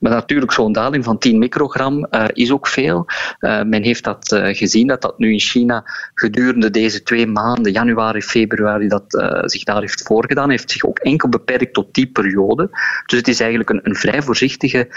Maar 0.03 0.11
natuurlijk, 0.11 0.51
zo'n 0.51 0.71
daling 0.71 1.03
van 1.03 1.17
10 1.17 1.37
microgram 1.37 2.07
uh, 2.11 2.25
is 2.33 2.51
ook 2.51 2.67
veel. 2.67 3.05
Uh, 3.39 3.61
men 3.61 3.83
heeft 3.83 4.03
dat 4.03 4.31
uh, 4.31 4.55
gezien, 4.55 4.87
dat 4.87 5.01
dat 5.01 5.17
nu 5.17 5.31
in 5.31 5.39
China 5.39 5.83
gedurende 6.13 6.69
deze 6.69 7.03
twee 7.03 7.27
maanden, 7.27 7.71
januari, 7.71 8.21
februari, 8.21 8.87
dat 8.87 9.03
zich 9.45 9.63
daar 9.63 9.79
heeft 9.79 10.01
voorgedaan. 10.01 10.49
heeft 10.49 10.71
zich 10.71 10.85
ook 10.85 10.99
enkel 10.99 11.29
beperkt 11.29 11.73
tot 11.73 11.93
die 11.93 12.07
periode. 12.07 12.69
Dus 13.05 13.17
het 13.17 13.27
is 13.27 13.39
eigenlijk 13.39 13.69
een, 13.69 13.79
een 13.83 13.95
vrij 13.95 14.21
voorzichtige 14.21 14.87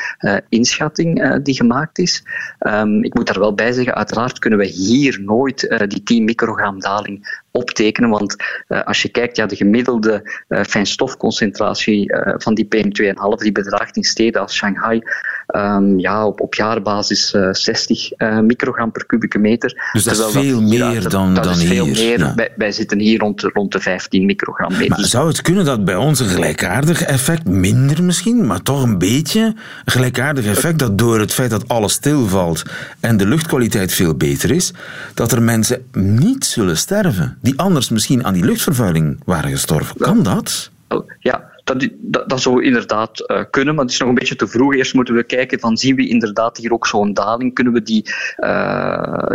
inschatting 0.48 1.38
die 1.42 1.54
gemaakt 1.54 1.98
is. 1.98 2.22
Um, 2.58 3.04
ik 3.04 3.14
moet 3.14 3.26
daar 3.26 3.38
wel 3.38 3.54
bij 3.54 3.72
zeggen, 3.72 3.94
uiteraard 3.94 4.38
kunnen 4.38 4.58
we 4.58 4.66
hier 4.66 5.20
nooit 5.22 5.84
die 5.88 6.02
10 6.02 6.24
microgram 6.24 6.80
daling 6.80 7.44
optekenen. 7.56 8.10
Want 8.10 8.36
uh, 8.68 8.82
als 8.82 9.02
je 9.02 9.08
kijkt, 9.08 9.36
ja, 9.36 9.46
de 9.46 9.56
gemiddelde 9.56 10.42
uh, 10.48 10.62
fijnstofconcentratie 10.62 12.12
uh, 12.12 12.34
van 12.36 12.54
die 12.54 12.68
PM2,5 12.76 13.42
die 13.42 13.52
bedraagt 13.52 13.96
in 13.96 14.04
steden 14.04 14.40
als 14.40 14.54
Shanghai 14.54 15.02
um, 15.46 15.98
ja, 15.98 16.26
op, 16.26 16.40
op 16.40 16.54
jaarbasis 16.54 17.34
60 17.50 18.10
microgram 18.42 18.92
per 18.92 19.06
kubieke 19.06 19.38
meter. 19.38 19.90
Dus 19.92 20.04
dat 20.04 20.18
is 20.18 20.32
veel 20.32 20.60
dat 20.60 20.68
meer 20.68 21.08
dan, 21.08 21.34
dat 21.34 21.44
dan 21.44 21.52
is 21.52 21.62
hier. 21.62 21.68
Veel 21.68 21.86
meer. 21.86 22.18
Ja. 22.18 22.34
Wij, 22.34 22.52
wij, 22.56 22.72
zitten 22.72 22.98
hier 22.98 23.18
rond, 23.18 23.42
rond 23.42 23.72
de 23.72 23.80
15 23.80 24.26
microgram. 24.26 24.72
Maar 24.88 25.00
zou 25.00 25.28
het 25.28 25.42
kunnen 25.42 25.64
dat 25.64 25.84
bij 25.84 25.96
ons 25.96 26.20
een 26.20 26.28
gelijkaardig 26.28 27.02
effect, 27.02 27.44
minder 27.44 28.02
misschien, 28.02 28.46
maar 28.46 28.62
toch 28.62 28.82
een 28.82 28.98
beetje, 28.98 29.40
een 29.40 29.92
gelijkaardig 29.92 30.46
effect 30.46 30.78
dat 30.78 30.98
door 30.98 31.20
het 31.20 31.32
feit 31.32 31.50
dat 31.50 31.68
alles 31.68 31.92
stilvalt 31.92 32.62
en 33.00 33.16
de 33.16 33.26
luchtkwaliteit 33.26 33.92
veel 33.92 34.14
beter 34.14 34.50
is, 34.50 34.72
dat 35.14 35.32
er 35.32 35.42
mensen 35.42 35.86
niet 35.92 36.44
zullen 36.44 36.76
sterven? 36.76 37.36
die 37.40 37.58
anders 37.58 37.88
misschien 37.88 38.24
aan 38.24 38.34
die 38.34 38.44
luchtvervuiling 38.44 39.20
waren 39.24 39.50
gestorven. 39.50 39.96
Kan 39.96 40.22
dat? 40.22 40.70
Ja, 41.18 41.50
dat, 41.66 41.88
dat, 41.98 42.28
dat, 42.28 42.40
zou 42.40 42.64
inderdaad 42.64 43.30
uh, 43.30 43.40
kunnen, 43.50 43.74
maar 43.74 43.84
het 43.84 43.92
is 43.92 43.98
nog 43.98 44.08
een 44.08 44.14
beetje 44.14 44.36
te 44.36 44.46
vroeg. 44.46 44.74
Eerst 44.74 44.94
moeten 44.94 45.14
we 45.14 45.22
kijken 45.22 45.60
van 45.60 45.76
zien 45.76 45.96
we 45.96 46.08
inderdaad 46.08 46.56
hier 46.56 46.72
ook 46.72 46.86
zo'n 46.86 47.14
daling, 47.14 47.54
kunnen 47.54 47.72
we 47.72 47.82
die 47.82 48.02
uh, 48.04 48.48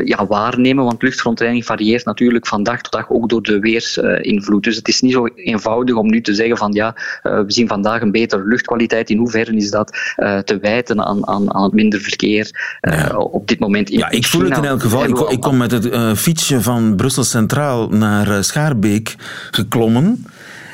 ja, 0.03 0.25
waarnemen, 0.27 0.83
want 0.83 1.01
luchtverontreiniging 1.01 1.65
varieert 1.65 2.05
natuurlijk 2.05 2.47
van 2.47 2.63
dag 2.63 2.81
tot 2.81 2.91
dag 2.91 3.09
ook 3.09 3.29
door 3.29 3.41
de 3.41 3.59
weersinvloed. 3.59 4.63
dus 4.63 4.75
het 4.75 4.87
is 4.87 5.01
niet 5.01 5.13
zo 5.13 5.25
eenvoudig 5.25 5.95
om 5.95 6.09
nu 6.09 6.21
te 6.21 6.33
zeggen 6.33 6.57
van 6.57 6.71
ja, 6.71 6.95
uh, 7.23 7.39
we 7.39 7.51
zien 7.51 7.67
vandaag 7.67 8.01
een 8.01 8.11
betere 8.11 8.45
luchtkwaliteit. 8.45 9.09
In 9.09 9.17
hoeverre 9.17 9.55
is 9.55 9.71
dat 9.71 9.89
te 10.45 10.57
wijten 10.61 11.05
aan, 11.05 11.27
aan, 11.27 11.53
aan 11.53 11.63
het 11.63 11.73
minder 11.73 11.99
verkeer 11.99 12.77
ja. 12.81 13.17
op 13.17 13.47
dit 13.47 13.59
moment 13.59 13.89
in 13.89 13.97
Ja, 13.97 14.09
ik 14.09 14.25
voel 14.25 14.43
het 14.43 14.57
in 14.57 14.65
elk 14.65 14.81
geval. 14.81 15.03
Ik, 15.03 15.19
ik 15.19 15.39
kom 15.39 15.57
met 15.57 15.71
het 15.71 16.17
fietsje 16.19 16.61
van 16.61 16.95
Brussel 16.95 17.23
Centraal 17.23 17.89
naar 17.89 18.43
Schaarbeek 18.43 19.15
geklommen. 19.51 20.25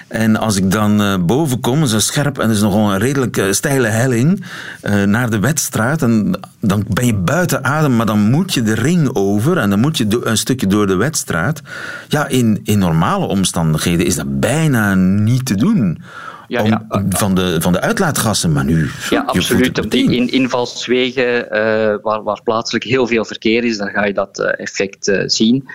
En 0.08 0.36
als 0.36 0.56
ik 0.56 0.72
dan 0.72 1.02
uh, 1.02 1.18
boven 1.20 1.60
kom, 1.60 1.86
zo 1.86 2.00
scherp 2.00 2.40
en 2.40 2.50
er 2.50 2.56
is 2.56 2.62
nogal 2.62 2.92
een 2.92 3.00
redelijk 3.00 3.38
uh, 3.38 3.52
steile 3.52 3.88
helling 3.88 4.46
uh, 4.84 5.04
naar 5.04 5.30
de 5.30 5.40
Wetstraat, 5.40 6.02
en 6.02 6.40
dan 6.60 6.84
ben 6.88 7.06
je 7.06 7.14
buiten 7.14 7.64
adem, 7.64 7.96
maar 7.96 8.06
dan 8.06 8.20
moet 8.20 8.54
je 8.54 8.62
de 8.62 8.76
ring 8.76 9.10
over 9.16 9.58
en 9.58 9.70
dan 9.70 9.80
moet 9.80 9.98
je 9.98 10.22
een 10.24 10.38
stukje 10.38 10.68
door 10.68 10.88
de 10.88 10.96
Wetstraat. 10.96 11.62
Ja, 12.08 12.28
in, 12.28 12.60
in 12.64 12.80
normale 12.80 13.26
omstandigheden 13.26 14.06
is 14.06 14.16
dat 14.16 14.40
bijna 14.40 14.96
niet 14.96 15.46
te 15.46 15.56
doen. 15.56 16.02
Ja, 16.48 16.64
om, 16.64 16.70
ja. 16.70 16.86
Van, 17.10 17.36
de, 17.36 17.62
van 17.62 17.74
de 17.74 17.82
uitlaatgassen, 17.82 18.52
maar 18.52 18.66
nu. 18.66 18.90
Ja, 19.10 19.22
absoluut. 19.22 19.94
In 19.94 20.32
invalswegen 20.32 21.46
uh, 21.46 21.96
waar, 22.02 22.24
waar 22.24 22.42
plaatselijk 22.44 22.86
heel 22.86 23.08
veel 23.08 23.26
verkeer 23.26 23.64
is, 23.64 23.78
dan 23.78 23.90
ga 23.90 24.06
je 24.06 24.14
dat 24.14 24.40
uh, 24.40 24.60
effect 24.60 25.08
uh, 25.08 25.24
zien. 25.26 25.70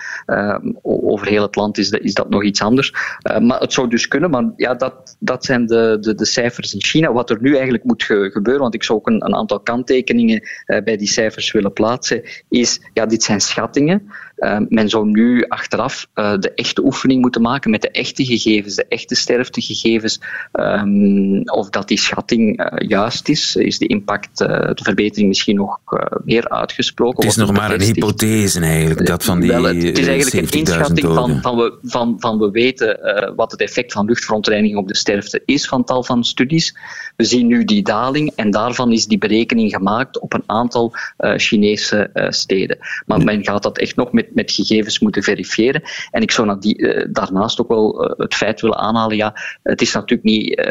over 0.81 1.27
heel 1.27 1.41
het 1.41 1.55
land 1.55 1.77
is, 1.77 1.89
de, 1.89 1.99
is 1.99 2.13
dat 2.13 2.29
nog 2.29 2.43
iets 2.43 2.61
anders. 2.61 2.93
maar 3.41 3.59
het 3.59 3.73
zou 3.73 3.89
dus 3.89 4.07
kunnen, 4.07 4.29
maar 4.29 4.51
ja, 4.55 4.73
dat, 4.73 5.15
dat 5.19 5.45
zijn 5.45 5.65
de, 5.65 5.97
de, 5.99 6.15
de 6.15 6.25
cijfers 6.25 6.73
in 6.73 6.83
China. 6.83 7.13
Wat 7.13 7.29
er 7.29 7.37
nu 7.41 7.53
eigenlijk 7.53 7.83
moet 7.83 8.03
ge 8.03 8.29
gebeuren, 8.33 8.61
want 8.61 8.73
ik 8.73 8.83
zou 8.83 8.99
ook 8.99 9.07
een, 9.07 9.25
een 9.25 9.35
aantal 9.35 9.59
kanttekeningen 9.59 10.41
bij 10.65 10.97
die 10.97 11.07
cijfers 11.07 11.51
willen 11.51 11.73
plaatsen, 11.73 12.21
is, 12.49 12.81
ja, 12.93 13.05
dit 13.05 13.23
zijn 13.23 13.41
schattingen. 13.41 14.11
Uh, 14.43 14.57
men 14.69 14.89
zou 14.89 15.07
nu 15.07 15.45
achteraf 15.47 16.07
uh, 16.15 16.33
de 16.39 16.53
echte 16.53 16.83
oefening 16.83 17.21
moeten 17.21 17.41
maken 17.41 17.71
met 17.71 17.81
de 17.81 17.91
echte 17.91 18.25
gegevens, 18.25 18.75
de 18.75 18.85
echte 18.87 19.15
sterftegegevens. 19.15 20.21
Um, 20.53 21.41
of 21.49 21.69
dat 21.69 21.87
die 21.87 21.99
schatting 21.99 22.59
uh, 22.59 22.87
juist 22.87 23.29
is, 23.29 23.55
is 23.55 23.77
de 23.77 23.87
impact, 23.87 24.37
de 24.37 24.79
verbetering 24.83 25.27
misschien 25.27 25.55
nog 25.55 25.79
meer 26.23 26.49
uitgesproken. 26.49 27.23
Het 27.23 27.31
is 27.31 27.35
nog 27.35 27.51
maar 27.51 27.73
een 27.73 27.81
hypothese 27.81 28.59
eigenlijk, 28.59 29.07
dat 29.07 29.23
van 29.23 29.39
die 29.39 29.49
Wel, 29.49 29.63
het, 29.63 29.99
is 29.99 30.07
eigenlijk 30.07 30.53
een 30.53 30.59
inschatting 30.59 31.13
van, 31.13 31.41
van, 31.41 31.57
we, 31.57 31.77
van, 31.83 32.15
van 32.19 32.39
we 32.39 32.51
weten 32.51 32.99
wat 33.35 33.51
het 33.51 33.61
effect 33.61 33.91
van 33.91 34.05
luchtverontreiniging 34.05 34.79
op 34.79 34.87
de 34.87 34.95
sterfte 34.95 35.41
is 35.45 35.67
van 35.67 35.83
tal 35.83 36.03
van 36.03 36.23
studies. 36.23 36.77
We 37.15 37.23
zien 37.23 37.47
nu 37.47 37.63
die 37.65 37.83
daling 37.83 38.31
en 38.35 38.51
daarvan 38.51 38.91
is 38.91 39.05
die 39.05 39.17
berekening 39.17 39.71
gemaakt 39.71 40.19
op 40.19 40.33
een 40.33 40.43
aantal 40.45 40.93
Chinese 41.17 42.09
steden. 42.29 42.77
Maar 43.05 43.23
men 43.23 43.43
gaat 43.43 43.63
dat 43.63 43.77
echt 43.77 43.95
nog 43.95 44.11
met 44.11 44.31
met 44.35 44.51
gegevens 44.51 44.99
moeten 44.99 45.23
verifiëren. 45.23 45.81
En 46.11 46.21
ik 46.21 46.31
zou 46.31 46.59
die, 46.59 46.77
uh, 46.77 47.05
daarnaast 47.09 47.61
ook 47.61 47.67
wel 47.67 48.03
uh, 48.03 48.17
het 48.17 48.33
feit 48.33 48.61
willen 48.61 48.77
aanhalen, 48.77 49.17
ja, 49.17 49.33
het 49.63 49.81
is 49.81 49.93
natuurlijk 49.93 50.23
niet 50.23 50.59
uh, 50.59 50.65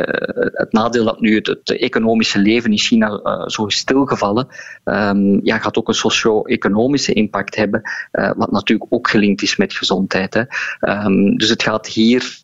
het 0.52 0.73
nadeel 0.73 1.04
dat 1.04 1.21
nu 1.21 1.35
het, 1.35 1.71
economische 1.71 2.38
leven 2.38 2.71
in 2.71 2.78
China 2.78 3.21
zo 3.49 3.66
is 3.66 3.76
stilgevallen, 3.76 4.47
um, 4.85 5.40
ja, 5.45 5.59
gaat 5.59 5.76
ook 5.76 5.88
een 5.88 5.95
socio-economische 5.95 7.12
impact 7.12 7.57
hebben, 7.57 7.83
wat 8.37 8.50
natuurlijk 8.50 8.92
ook 8.92 9.11
gelinkt 9.11 9.42
is 9.42 9.57
met 9.57 9.75
gezondheid. 9.75 10.35
Hè. 10.35 10.42
Um, 11.04 11.37
dus 11.37 11.49
het 11.49 11.62
gaat 11.62 11.87
hier 11.87 12.41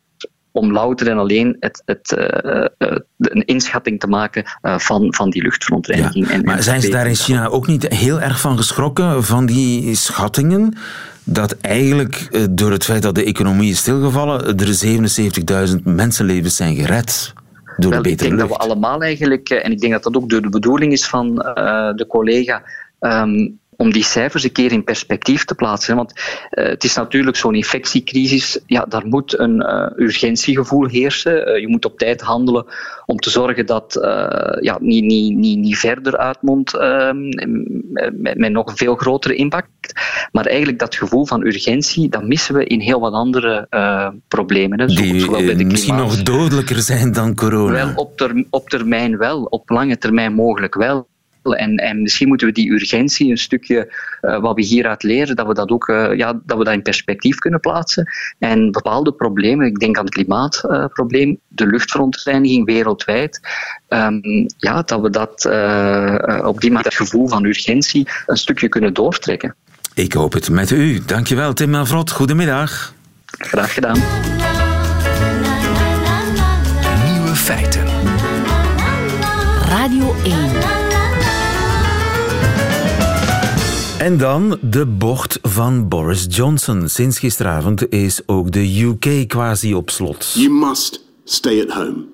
om 0.58 0.72
louter 0.72 1.08
en 1.08 1.18
alleen 1.18 1.56
het, 1.60 1.82
het, 1.84 2.16
uh, 2.18 2.64
uh, 2.78 2.96
een 3.18 3.44
inschatting 3.44 4.00
te 4.00 4.06
maken 4.06 4.44
uh, 4.62 4.78
van, 4.78 5.14
van 5.14 5.30
die 5.30 5.42
luchtverontreiniging. 5.42 6.26
Ja, 6.26 6.32
en, 6.32 6.44
maar 6.44 6.56
en 6.56 6.62
zijn 6.62 6.80
ze 6.80 6.90
daar 6.90 7.06
in 7.06 7.14
China 7.14 7.46
ook 7.46 7.66
niet 7.66 7.88
heel 7.88 8.20
erg 8.20 8.40
van 8.40 8.56
geschrokken, 8.56 9.24
van 9.24 9.46
die 9.46 9.94
schattingen? 9.94 10.76
Dat 11.24 11.56
eigenlijk 11.60 12.46
door 12.50 12.70
het 12.70 12.84
feit 12.84 13.02
dat 13.02 13.14
de 13.14 13.24
economie 13.24 13.70
is 13.70 13.78
stilgevallen, 13.78 14.56
er 14.58 15.68
77.000 15.68 15.82
mensenlevens 15.84 16.56
zijn 16.56 16.76
gered. 16.76 17.32
Door 17.76 17.90
Wel, 17.90 18.02
de 18.02 18.10
ik 18.10 18.18
denk 18.18 18.30
lucht. 18.30 18.48
dat 18.48 18.58
we 18.58 18.64
allemaal 18.64 19.02
eigenlijk, 19.02 19.50
en 19.50 19.72
ik 19.72 19.80
denk 19.80 19.92
dat 19.92 20.02
dat 20.02 20.16
ook 20.16 20.28
door 20.28 20.42
de 20.42 20.48
bedoeling 20.48 20.92
is 20.92 21.06
van 21.06 21.34
de 21.96 22.04
collega, 22.08 22.62
um, 23.00 23.58
om 23.80 23.92
die 23.92 24.04
cijfers 24.04 24.44
een 24.44 24.52
keer 24.52 24.72
in 24.72 24.84
perspectief 24.84 25.44
te 25.44 25.54
plaatsen. 25.54 25.96
Want 25.96 26.12
uh, 26.50 26.64
het 26.64 26.84
is 26.84 26.94
natuurlijk 26.94 27.36
zo'n 27.36 27.54
infectiecrisis, 27.54 28.60
ja, 28.66 28.84
daar 28.88 29.06
moet 29.06 29.38
een 29.38 29.56
uh, 29.56 30.06
urgentiegevoel 30.06 30.86
heersen. 30.86 31.48
Uh, 31.48 31.60
je 31.60 31.68
moet 31.68 31.84
op 31.84 31.98
tijd 31.98 32.20
handelen 32.20 32.66
om 33.06 33.16
te 33.16 33.30
zorgen 33.30 33.66
dat 33.66 33.98
ja, 34.60 34.78
niet, 34.80 35.04
niet, 35.04 35.36
niet, 35.36 35.58
niet 35.58 35.78
verder 35.78 36.16
uitmondt 36.16 36.72
met, 38.16 38.38
met 38.38 38.52
nog 38.52 38.70
een 38.70 38.76
veel 38.76 38.94
grotere 38.94 39.34
impact. 39.34 39.92
Maar 40.32 40.46
eigenlijk 40.46 40.78
dat 40.78 40.94
gevoel 40.94 41.26
van 41.26 41.46
urgentie, 41.46 42.08
dat 42.08 42.24
missen 42.24 42.54
we 42.54 42.64
in 42.64 42.80
heel 42.80 43.00
wat 43.00 43.12
andere 43.12 43.68
problemen. 44.28 44.80
Hè. 44.80 44.88
Zo, 44.88 45.02
Die 45.02 45.30
bij 45.30 45.54
de 45.54 45.64
misschien 45.64 45.96
nog 45.96 46.22
dodelijker 46.22 46.80
zijn 46.80 47.12
dan 47.12 47.34
corona. 47.34 47.72
Wel, 47.72 47.92
op, 47.94 48.16
ter, 48.16 48.44
op 48.50 48.68
termijn 48.68 49.18
wel, 49.18 49.42
op 49.42 49.70
lange 49.70 49.98
termijn 49.98 50.32
mogelijk 50.32 50.74
wel. 50.74 51.08
En, 51.42 51.76
en 51.76 52.02
misschien 52.02 52.28
moeten 52.28 52.46
we 52.46 52.52
die 52.52 52.70
urgentie, 52.70 53.30
een 53.30 53.38
stukje 53.38 53.92
uh, 54.22 54.40
wat 54.40 54.54
we 54.54 54.62
hieruit 54.62 55.02
leren, 55.02 55.36
dat 55.36 55.46
we 55.46 55.54
dat 55.54 55.70
ook 55.70 55.88
uh, 55.88 56.16
ja, 56.16 56.40
dat 56.44 56.58
we 56.58 56.64
dat 56.64 56.74
in 56.74 56.82
perspectief 56.82 57.38
kunnen 57.38 57.60
plaatsen. 57.60 58.12
En 58.38 58.70
bepaalde 58.70 59.12
problemen, 59.12 59.66
ik 59.66 59.78
denk 59.78 59.98
aan 59.98 60.04
het 60.04 60.14
klimaatprobleem, 60.14 61.28
uh, 61.28 61.36
de 61.48 61.66
luchtverontreiniging 61.66 62.66
wereldwijd, 62.66 63.40
um, 63.88 64.46
ja, 64.56 64.82
dat 64.82 65.00
we 65.00 65.10
dat 65.10 65.44
op 66.44 66.60
die 66.60 66.70
manier 66.70 66.86
het 66.86 66.94
gevoel 66.94 67.28
van 67.28 67.44
urgentie 67.44 68.08
een 68.26 68.36
stukje 68.36 68.68
kunnen 68.68 68.94
doortrekken. 68.94 69.54
Ik 69.94 70.12
hoop 70.12 70.32
het 70.32 70.50
met 70.50 70.70
u. 70.70 71.04
Dankjewel, 71.06 71.52
Tim 71.52 71.70
Melvrot. 71.70 72.10
Goedemiddag. 72.10 72.94
Graag 73.26 73.74
gedaan. 73.74 73.98
Nieuwe 77.12 77.34
feiten. 77.34 77.84
Radio 79.68 80.14
1. 80.24 80.87
En 84.08 84.18
dan 84.18 84.58
de 84.62 84.86
bocht 84.86 85.38
van 85.42 85.88
Boris 85.88 86.26
Johnson. 86.28 86.88
Sinds 86.88 87.18
gisteravond 87.18 87.92
is 87.92 88.20
ook 88.26 88.52
de 88.52 88.82
UK 88.82 89.28
quasi 89.28 89.74
op 89.74 89.90
slot. 89.90 90.32
You 90.34 90.50
must 90.50 91.04
stay 91.24 91.60
at 91.60 91.70
home. 91.70 92.04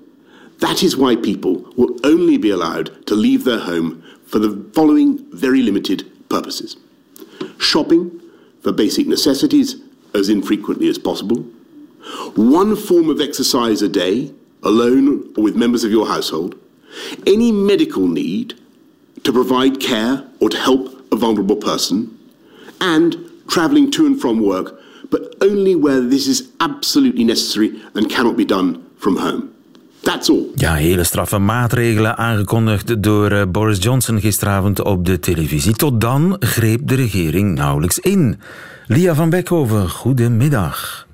That 0.59 0.83
is 0.83 0.95
why 0.95 1.17
people 1.17 1.61
will 1.77 1.99
only 2.01 2.39
be 2.39 2.53
allowed 2.53 2.91
to 3.05 3.15
leave 3.15 3.43
their 3.43 3.59
home 3.59 3.97
for 4.27 4.41
the 4.41 4.57
following 4.73 5.21
very 5.31 5.63
limited 5.63 6.05
purposes 6.27 6.77
shopping 7.59 8.11
for 8.61 8.75
basic 8.75 9.07
necessities 9.07 9.77
as 10.15 10.29
infrequently 10.29 10.89
as 10.89 10.99
possible, 10.99 11.45
one 12.35 12.77
form 12.77 13.09
of 13.09 13.21
exercise 13.21 13.83
a 13.83 13.89
day, 13.89 14.31
alone 14.63 15.33
or 15.37 15.45
with 15.45 15.57
members 15.57 15.85
of 15.85 15.91
your 15.91 16.07
household, 16.07 16.55
any 17.27 17.53
medical 17.53 18.09
need 18.09 18.55
to 19.23 19.33
provide 19.33 19.79
care 19.81 20.25
or 20.41 20.49
to 20.49 20.57
help 20.57 20.94
a 21.15 21.19
vulnerable 21.19 21.57
person, 21.57 22.19
and 22.79 23.17
travelling 23.47 23.91
to 23.91 24.07
and 24.07 24.21
from 24.21 24.41
work, 24.41 24.75
but 25.11 25.35
only 25.39 25.75
where 25.75 26.09
this 26.09 26.27
is 26.27 26.43
absolutely 26.59 27.25
necessary 27.25 27.71
and 27.95 28.09
cannot 28.09 28.37
be 28.37 28.45
done 28.45 28.83
from 28.97 29.17
home. 29.17 29.53
That's 30.01 30.29
all. 30.29 30.51
Ja, 30.55 30.75
hele 30.75 31.05
straffe 31.05 31.39
maatregelen 31.39 32.17
aangekondigd 32.17 33.03
door 33.03 33.31
eh, 33.31 33.43
Boris 33.49 33.83
Johnson 33.83 34.21
gisteravond 34.21 34.83
op 34.83 35.05
de 35.05 35.19
televisie. 35.19 35.75
Tot 35.75 36.01
dan 36.01 36.37
greep 36.41 36.89
de 36.89 36.95
regering 36.95 37.55
nauwelijks 37.55 37.99
in. 37.99 38.41
Lia 38.87 39.15
van 39.15 39.31
Beckhoven, 39.31 39.91
goedemiddag. 39.91 41.07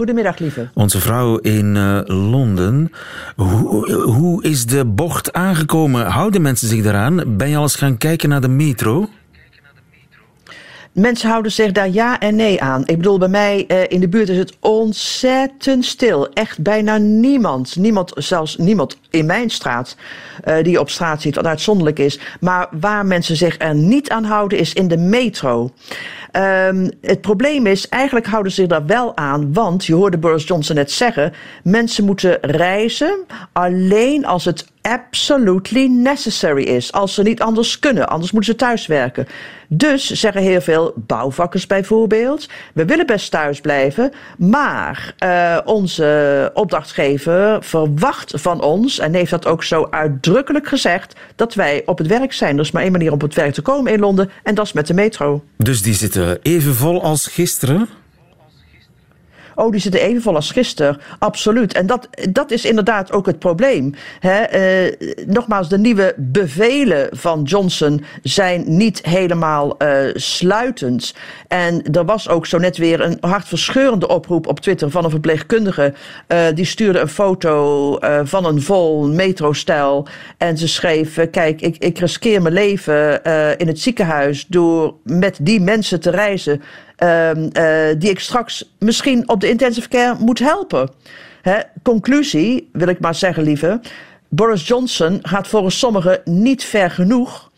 Goedemiddag, 0.00 0.38
lieve. 0.38 0.68
Onze 0.74 1.00
vrouw 1.00 1.36
in 1.36 1.76
eh, 1.76 2.00
Londen. 2.04 2.92
Hoe, 3.36 3.92
hoe 3.92 4.42
is 4.42 4.66
de 4.66 4.84
bocht 4.84 5.32
aangekomen? 5.32 6.06
Houden 6.06 6.42
mensen 6.42 6.68
zich 6.68 6.82
daaraan? 6.82 7.36
Ben 7.36 7.48
je 7.48 7.56
al 7.56 7.62
eens 7.62 7.74
gaan 7.74 7.98
kijken 7.98 8.28
naar 8.28 8.40
de 8.40 8.48
metro? 8.48 9.08
Mensen 10.92 11.28
houden 11.30 11.52
zich 11.52 11.72
daar 11.72 11.90
ja 11.90 12.18
en 12.18 12.36
nee 12.36 12.62
aan. 12.62 12.82
Ik 12.86 12.96
bedoel, 12.96 13.18
bij 13.18 13.28
mij 13.28 13.64
eh, 13.68 13.82
in 13.88 14.00
de 14.00 14.08
buurt 14.08 14.28
is 14.28 14.36
het 14.36 14.56
ontzettend 14.60 15.84
stil. 15.84 16.28
Echt 16.32 16.62
bijna 16.62 16.96
niemand. 16.96 17.76
Niemand, 17.76 18.12
zelfs 18.14 18.56
niemand 18.56 18.98
in 19.10 19.26
mijn 19.26 19.50
straat, 19.50 19.96
eh, 20.44 20.54
die 20.56 20.70
je 20.70 20.80
op 20.80 20.90
straat 20.90 21.20
ziet, 21.20 21.34
wat 21.34 21.46
uitzonderlijk 21.46 21.98
is. 21.98 22.20
Maar 22.40 22.68
waar 22.80 23.06
mensen 23.06 23.36
zich 23.36 23.54
er 23.58 23.74
niet 23.74 24.10
aan 24.10 24.24
houden, 24.24 24.58
is 24.58 24.72
in 24.72 24.88
de 24.88 24.96
metro. 24.96 25.70
Ehm, 26.32 26.88
het 27.00 27.20
probleem 27.20 27.66
is, 27.66 27.88
eigenlijk 27.88 28.26
houden 28.26 28.52
ze 28.52 28.60
zich 28.60 28.70
daar 28.70 28.86
wel 28.86 29.16
aan, 29.16 29.52
want 29.52 29.84
je 29.84 29.94
hoorde 29.94 30.18
Boris 30.18 30.46
Johnson 30.46 30.76
net 30.76 30.90
zeggen, 30.90 31.32
mensen 31.62 32.04
moeten 32.04 32.38
reizen 32.40 33.18
alleen 33.52 34.26
als 34.26 34.44
het 34.44 34.66
absolutely 34.82 35.86
necessary 35.86 36.62
is. 36.62 36.92
Als 36.92 37.14
ze 37.14 37.22
niet 37.22 37.40
anders 37.40 37.78
kunnen, 37.78 38.08
anders 38.08 38.32
moeten 38.32 38.52
ze 38.52 38.58
thuis 38.58 38.86
werken. 38.86 39.26
Dus 39.68 40.10
zeggen 40.10 40.42
heel 40.42 40.60
veel 40.60 40.92
bouwvakkers 40.96 41.66
bijvoorbeeld, 41.66 42.48
we 42.74 42.84
willen 42.84 43.06
best 43.06 43.30
thuis 43.30 43.60
blijven, 43.60 44.12
maar 44.38 45.14
uh, 45.24 45.58
onze 45.64 46.50
opdrachtgever 46.54 47.62
verwacht 47.62 48.32
van 48.36 48.62
ons, 48.62 48.98
en 48.98 49.14
heeft 49.14 49.30
dat 49.30 49.46
ook 49.46 49.64
zo 49.64 49.86
uitdrukkelijk 49.90 50.68
gezegd, 50.68 51.14
dat 51.36 51.54
wij 51.54 51.82
op 51.86 51.98
het 51.98 52.06
werk 52.06 52.32
zijn. 52.32 52.54
Er 52.54 52.62
is 52.62 52.70
maar 52.70 52.82
één 52.82 52.92
manier 52.92 53.08
om 53.08 53.14
op 53.14 53.20
het 53.20 53.34
werk 53.34 53.54
te 53.54 53.62
komen 53.62 53.92
in 53.92 54.00
Londen, 54.00 54.30
en 54.42 54.54
dat 54.54 54.66
is 54.66 54.72
met 54.72 54.86
de 54.86 54.94
metro. 54.94 55.44
Dus 55.56 55.82
die 55.82 55.94
zitten 55.94 56.19
even 56.42 56.74
vol 56.74 57.02
als 57.02 57.26
gisteren? 57.26 57.88
Oh, 59.60 59.70
die 59.70 59.80
zitten 59.80 60.00
even 60.00 60.22
vol 60.22 60.34
als 60.34 60.50
gisteren. 60.50 61.00
Absoluut. 61.18 61.72
En 61.72 61.86
dat, 61.86 62.08
dat 62.30 62.50
is 62.50 62.64
inderdaad 62.64 63.12
ook 63.12 63.26
het 63.26 63.38
probleem. 63.38 63.94
uh, 64.22 64.30
nogmaals, 65.26 65.68
de 65.68 65.78
nieuwe 65.78 66.14
bevelen 66.16 67.08
van 67.10 67.42
Johnson 67.42 68.04
zijn 68.22 68.64
niet 68.66 69.06
helemaal 69.06 69.76
uh, 69.78 69.98
sluitend. 70.14 71.14
En 71.48 71.82
er 71.92 72.04
was 72.04 72.28
ook 72.28 72.46
zo 72.46 72.58
net 72.58 72.76
weer 72.76 73.00
een 73.00 73.16
hartverscheurende 73.20 74.08
oproep 74.08 74.46
op 74.46 74.60
Twitter 74.60 74.90
van 74.90 75.04
een 75.04 75.10
verpleegkundige. 75.10 75.94
Uh, 76.28 76.38
die 76.54 76.64
stuurde 76.64 76.98
een 76.98 77.08
foto 77.08 77.98
van 78.24 78.44
een 78.44 78.62
vol 78.62 79.08
metrostel. 79.08 80.06
En 80.38 80.58
ze 80.58 80.68
schreef: 80.68 81.30
Kijk, 81.30 81.60
ik, 81.60 81.76
ik 81.78 81.98
riskeer 81.98 82.42
mijn 82.42 82.54
leven 82.54 83.22
in 83.58 83.66
het 83.66 83.80
ziekenhuis 83.80 84.46
door 84.46 84.94
met 85.04 85.38
die 85.42 85.60
mensen 85.60 86.00
te 86.00 86.10
reizen. 86.10 86.62
Uh, 87.02 87.30
uh, 87.34 87.42
die 87.98 88.10
ik 88.10 88.20
straks 88.20 88.74
misschien 88.78 89.28
op 89.28 89.40
de 89.40 89.48
intensive 89.48 89.88
care 89.88 90.16
moet 90.18 90.38
helpen. 90.38 90.90
Hè? 91.42 91.58
Conclusie, 91.82 92.68
wil 92.72 92.88
ik 92.88 93.00
maar 93.00 93.14
zeggen, 93.14 93.42
lieve. 93.42 93.80
Boris 94.28 94.66
Johnson 94.66 95.18
gaat 95.22 95.48
volgens 95.48 95.78
sommigen 95.78 96.20
niet 96.24 96.64
ver 96.64 96.90
genoeg 96.90 97.50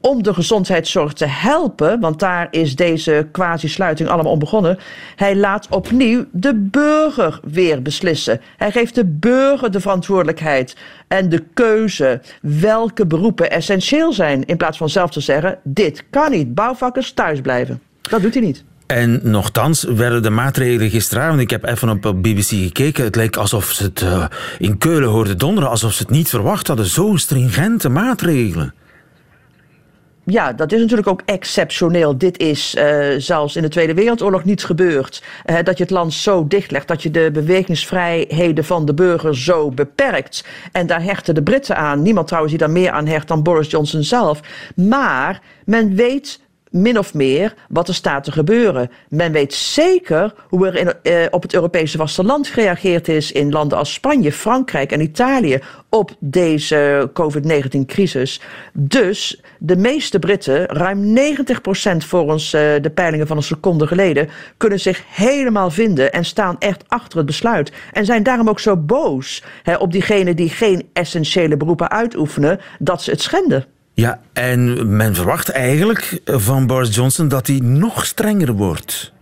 om 0.00 0.22
de 0.22 0.34
gezondheidszorg 0.34 1.12
te 1.12 1.26
helpen, 1.26 2.00
want 2.00 2.18
daar 2.18 2.48
is 2.50 2.76
deze 2.76 3.28
quasi-sluiting 3.32 4.08
allemaal 4.08 4.32
om 4.32 4.38
begonnen. 4.38 4.78
Hij 5.16 5.36
laat 5.36 5.66
opnieuw 5.70 6.24
de 6.32 6.54
burger 6.54 7.40
weer 7.42 7.82
beslissen. 7.82 8.40
Hij 8.56 8.70
geeft 8.70 8.94
de 8.94 9.04
burger 9.04 9.70
de 9.70 9.80
verantwoordelijkheid 9.80 10.76
en 11.08 11.28
de 11.28 11.44
keuze 11.54 12.20
welke 12.42 13.06
beroepen 13.06 13.50
essentieel 13.50 14.12
zijn, 14.12 14.44
in 14.44 14.56
plaats 14.56 14.78
van 14.78 14.88
zelf 14.88 15.10
te 15.10 15.20
zeggen: 15.20 15.58
dit 15.62 16.04
kan 16.10 16.30
niet, 16.30 16.54
bouwvakkers 16.54 17.12
thuis 17.12 17.40
blijven. 17.40 17.82
Dat 18.00 18.22
doet 18.22 18.34
hij 18.34 18.42
niet. 18.42 18.64
En 18.90 19.20
nogthans 19.22 19.82
werden 19.82 20.22
de 20.22 20.30
maatregelen 20.30 20.90
gisteravond, 20.90 21.40
ik 21.40 21.50
heb 21.50 21.64
even 21.64 21.88
op 21.88 22.22
BBC 22.22 22.46
gekeken, 22.46 23.04
het 23.04 23.16
leek 23.16 23.36
alsof 23.36 23.64
ze 23.72 23.82
het 23.82 24.00
uh, 24.00 24.24
in 24.58 24.78
Keulen 24.78 25.08
hoorden 25.08 25.38
donderen, 25.38 25.70
alsof 25.70 25.92
ze 25.92 26.02
het 26.02 26.10
niet 26.10 26.28
verwacht 26.28 26.66
hadden. 26.66 26.86
Zo 26.86 27.16
stringente 27.16 27.88
maatregelen. 27.88 28.74
Ja, 30.24 30.52
dat 30.52 30.72
is 30.72 30.80
natuurlijk 30.80 31.08
ook 31.08 31.22
exceptioneel. 31.24 32.18
Dit 32.18 32.38
is 32.38 32.74
uh, 32.74 33.08
zelfs 33.18 33.56
in 33.56 33.62
de 33.62 33.68
Tweede 33.68 33.94
Wereldoorlog 33.94 34.44
niet 34.44 34.64
gebeurd. 34.64 35.22
Uh, 35.46 35.56
dat 35.62 35.76
je 35.76 35.82
het 35.82 35.92
land 35.92 36.12
zo 36.12 36.46
dichtlegt, 36.46 36.88
dat 36.88 37.02
je 37.02 37.10
de 37.10 37.30
bewegingsvrijheden 37.32 38.64
van 38.64 38.84
de 38.84 38.94
burger 38.94 39.36
zo 39.36 39.70
beperkt. 39.70 40.44
En 40.72 40.86
daar 40.86 41.02
hechten 41.02 41.34
de 41.34 41.42
Britten 41.42 41.76
aan. 41.76 42.02
Niemand 42.02 42.26
trouwens 42.26 42.54
die 42.54 42.62
daar 42.66 42.74
meer 42.74 42.90
aan 42.90 43.06
hecht 43.06 43.28
dan 43.28 43.42
Boris 43.42 43.70
Johnson 43.70 44.02
zelf. 44.02 44.40
Maar 44.74 45.40
men 45.64 45.94
weet 45.94 46.40
min 46.70 46.98
of 46.98 47.14
meer 47.14 47.54
wat 47.68 47.88
er 47.88 47.94
staat 47.94 48.24
te 48.24 48.32
gebeuren. 48.32 48.90
Men 49.08 49.32
weet 49.32 49.54
zeker 49.54 50.34
hoe 50.48 50.66
er 50.66 50.76
in, 50.76 50.92
eh, 51.02 51.26
op 51.30 51.42
het 51.42 51.54
Europese 51.54 51.96
vasteland 51.96 52.48
gereageerd 52.48 53.08
is 53.08 53.32
in 53.32 53.50
landen 53.50 53.78
als 53.78 53.92
Spanje, 53.92 54.32
Frankrijk 54.32 54.92
en 54.92 55.00
Italië 55.00 55.58
op 55.88 56.16
deze 56.18 57.10
COVID-19-crisis. 57.12 58.40
Dus 58.72 59.40
de 59.58 59.76
meeste 59.76 60.18
Britten, 60.18 60.66
ruim 60.66 61.12
90% 61.12 62.04
volgens 62.04 62.54
uh, 62.54 62.60
de 62.80 62.90
peilingen 62.94 63.26
van 63.26 63.36
een 63.36 63.42
seconde 63.42 63.86
geleden, 63.86 64.28
kunnen 64.56 64.80
zich 64.80 65.02
helemaal 65.08 65.70
vinden 65.70 66.12
en 66.12 66.24
staan 66.24 66.56
echt 66.58 66.84
achter 66.88 67.18
het 67.18 67.26
besluit. 67.26 67.72
En 67.92 68.04
zijn 68.04 68.22
daarom 68.22 68.48
ook 68.48 68.60
zo 68.60 68.76
boos 68.76 69.42
hè, 69.62 69.74
op 69.74 69.92
diegenen 69.92 70.36
die 70.36 70.48
geen 70.48 70.88
essentiële 70.92 71.56
beroepen 71.56 71.90
uitoefenen, 71.90 72.60
dat 72.78 73.02
ze 73.02 73.10
het 73.10 73.22
schenden. 73.22 73.64
Ja, 74.00 74.20
en 74.32 74.96
men 74.96 75.14
verwacht 75.14 75.48
eigenlijk 75.48 76.20
van 76.24 76.66
Boris 76.66 76.94
Johnson 76.94 77.28
dat 77.28 77.46
hij 77.46 77.58
nog 77.62 78.06
strenger 78.06 78.52
wordt. 78.52 79.12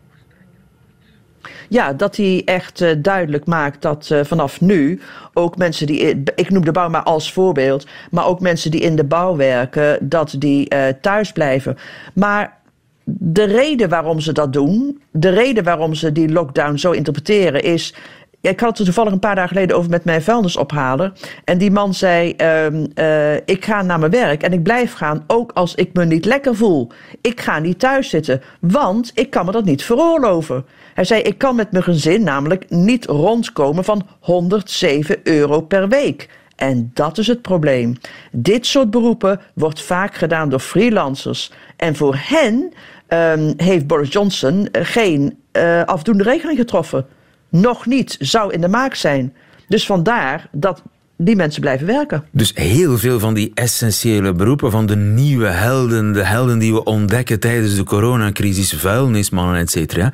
Ja, 1.68 1.92
dat 1.92 2.16
hij 2.16 2.42
echt 2.44 2.80
uh, 2.80 2.90
duidelijk 2.98 3.46
maakt 3.46 3.82
dat 3.82 4.08
uh, 4.12 4.20
vanaf 4.24 4.60
nu 4.60 5.00
ook 5.32 5.56
mensen 5.56 5.86
die, 5.86 6.22
ik 6.34 6.50
noem 6.50 6.64
de 6.64 6.72
bouw 6.72 6.88
maar 6.88 7.02
als 7.02 7.32
voorbeeld, 7.32 7.86
maar 8.10 8.26
ook 8.26 8.40
mensen 8.40 8.70
die 8.70 8.80
in 8.80 8.96
de 8.96 9.04
bouw 9.04 9.36
werken, 9.36 10.08
dat 10.08 10.34
die 10.38 10.74
uh, 10.74 10.86
thuis 11.00 11.32
blijven. 11.32 11.76
Maar 12.14 12.56
de 13.04 13.44
reden 13.44 13.88
waarom 13.88 14.20
ze 14.20 14.32
dat 14.32 14.52
doen, 14.52 15.02
de 15.10 15.28
reden 15.28 15.64
waarom 15.64 15.94
ze 15.94 16.12
die 16.12 16.28
lockdown 16.28 16.76
zo 16.76 16.90
interpreteren, 16.90 17.62
is 17.62 17.94
ik 18.40 18.60
had 18.60 18.76
het 18.76 18.86
toevallig 18.86 19.12
een 19.12 19.18
paar 19.18 19.34
dagen 19.34 19.56
geleden 19.56 19.76
over 19.76 19.90
met 19.90 20.04
mijn 20.04 20.22
vuilnisophaler. 20.22 21.12
En 21.44 21.58
die 21.58 21.70
man 21.70 21.94
zei: 21.94 22.34
uh, 22.40 22.66
uh, 22.94 23.34
Ik 23.34 23.64
ga 23.64 23.82
naar 23.82 23.98
mijn 23.98 24.10
werk 24.10 24.42
en 24.42 24.52
ik 24.52 24.62
blijf 24.62 24.92
gaan, 24.92 25.24
ook 25.26 25.52
als 25.52 25.74
ik 25.74 25.92
me 25.92 26.04
niet 26.04 26.24
lekker 26.24 26.56
voel. 26.56 26.90
Ik 27.20 27.40
ga 27.40 27.58
niet 27.58 27.78
thuis 27.78 28.08
zitten, 28.08 28.42
want 28.60 29.10
ik 29.14 29.30
kan 29.30 29.44
me 29.44 29.52
dat 29.52 29.64
niet 29.64 29.82
veroorloven. 29.84 30.64
Hij 30.94 31.04
zei: 31.04 31.22
Ik 31.22 31.38
kan 31.38 31.56
met 31.56 31.72
mijn 31.72 31.84
gezin 31.84 32.22
namelijk 32.22 32.70
niet 32.70 33.04
rondkomen 33.04 33.84
van 33.84 34.06
107 34.20 35.16
euro 35.22 35.60
per 35.60 35.88
week. 35.88 36.28
En 36.56 36.90
dat 36.94 37.18
is 37.18 37.26
het 37.26 37.42
probleem. 37.42 37.96
Dit 38.32 38.66
soort 38.66 38.90
beroepen 38.90 39.40
wordt 39.54 39.82
vaak 39.82 40.14
gedaan 40.14 40.48
door 40.48 40.60
freelancers. 40.60 41.52
En 41.76 41.96
voor 41.96 42.16
hen 42.18 42.72
um, 43.08 43.52
heeft 43.56 43.86
Boris 43.86 44.12
Johnson 44.12 44.68
geen 44.72 45.38
uh, 45.52 45.84
afdoende 45.84 46.24
regeling 46.24 46.58
getroffen 46.58 47.06
nog 47.48 47.86
niet 47.86 48.16
zou 48.20 48.52
in 48.52 48.60
de 48.60 48.68
maak 48.68 48.94
zijn. 48.94 49.34
Dus 49.68 49.86
vandaar 49.86 50.48
dat 50.52 50.82
die 51.16 51.36
mensen 51.36 51.60
blijven 51.60 51.86
werken. 51.86 52.24
Dus 52.30 52.52
heel 52.54 52.98
veel 52.98 53.18
van 53.18 53.34
die 53.34 53.50
essentiële 53.54 54.32
beroepen, 54.32 54.70
van 54.70 54.86
de 54.86 54.96
nieuwe 54.96 55.46
helden, 55.46 56.12
de 56.12 56.24
helden 56.24 56.58
die 56.58 56.72
we 56.72 56.84
ontdekken 56.84 57.40
tijdens 57.40 57.76
de 57.76 57.84
coronacrisis, 57.84 58.72
vuilnismannen, 58.72 59.56
et 59.56 59.70
cetera, 59.70 60.12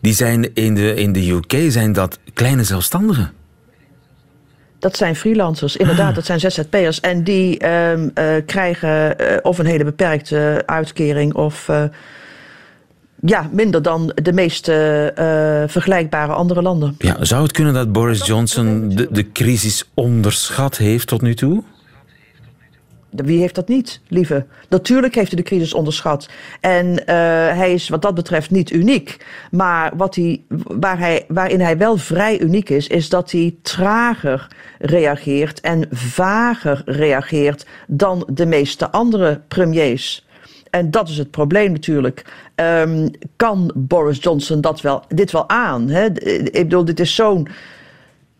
die 0.00 0.12
zijn 0.12 0.54
in 0.54 0.74
de, 0.74 0.94
in 0.94 1.12
de 1.12 1.30
UK 1.30 1.70
zijn 1.72 1.92
dat 1.92 2.18
kleine 2.34 2.64
zelfstandigen. 2.64 3.32
Dat 4.78 4.96
zijn 4.96 5.16
freelancers, 5.16 5.76
inderdaad, 5.76 6.14
dat 6.14 6.26
zijn 6.26 6.40
ZZP'ers. 6.40 7.00
En 7.00 7.24
die 7.24 7.64
uh, 7.64 7.92
uh, 7.92 8.08
krijgen 8.46 9.20
uh, 9.20 9.36
of 9.42 9.58
een 9.58 9.66
hele 9.66 9.84
beperkte 9.84 10.62
uitkering 10.66 11.34
of 11.34 11.68
uh, 11.68 11.82
ja, 13.20 13.48
minder 13.52 13.82
dan 13.82 14.12
de 14.22 14.32
meeste 14.32 15.12
uh, 15.18 15.68
vergelijkbare 15.72 16.32
andere 16.32 16.62
landen. 16.62 16.94
Ja, 16.98 17.24
zou 17.24 17.42
het 17.42 17.52
kunnen 17.52 17.74
dat 17.74 17.92
Boris 17.92 18.26
Johnson 18.26 18.88
de, 18.88 19.08
de 19.10 19.32
crisis 19.32 19.90
onderschat 19.94 20.76
heeft 20.76 21.06
tot 21.06 21.22
nu 21.22 21.34
toe? 21.34 21.62
Wie 23.24 23.40
heeft 23.40 23.54
dat 23.54 23.68
niet, 23.68 24.00
lieve? 24.08 24.46
Natuurlijk 24.68 25.14
heeft 25.14 25.32
hij 25.32 25.42
de 25.42 25.48
crisis 25.48 25.74
onderschat. 25.74 26.28
En 26.60 27.06
eh, 27.06 27.16
hij 27.56 27.72
is 27.72 27.88
wat 27.88 28.02
dat 28.02 28.14
betreft 28.14 28.50
niet 28.50 28.70
uniek. 28.70 29.26
Maar 29.50 29.92
wat 29.96 30.14
hij, 30.14 30.42
waar 30.66 30.98
hij, 30.98 31.24
waarin 31.28 31.60
hij 31.60 31.78
wel 31.78 31.96
vrij 31.96 32.40
uniek 32.40 32.70
is, 32.70 32.86
is 32.86 33.08
dat 33.08 33.30
hij 33.30 33.54
trager 33.62 34.48
reageert 34.78 35.60
en 35.60 35.88
vager 35.90 36.82
reageert 36.84 37.66
dan 37.86 38.28
de 38.32 38.46
meeste 38.46 38.90
andere 38.90 39.40
premiers. 39.48 40.25
En 40.76 40.90
dat 40.90 41.08
is 41.08 41.18
het 41.18 41.30
probleem 41.30 41.72
natuurlijk. 41.72 42.24
Ehm, 42.54 43.08
kan 43.36 43.72
Boris 43.74 44.18
Johnson 44.20 44.60
dat 44.60 44.80
wel, 44.80 45.02
dit 45.08 45.32
wel 45.32 45.48
aan? 45.48 45.88
Hè? 45.88 46.04
Ik 46.42 46.52
bedoel, 46.52 46.84
dit 46.84 47.00
is 47.00 47.14
zo'n 47.14 47.48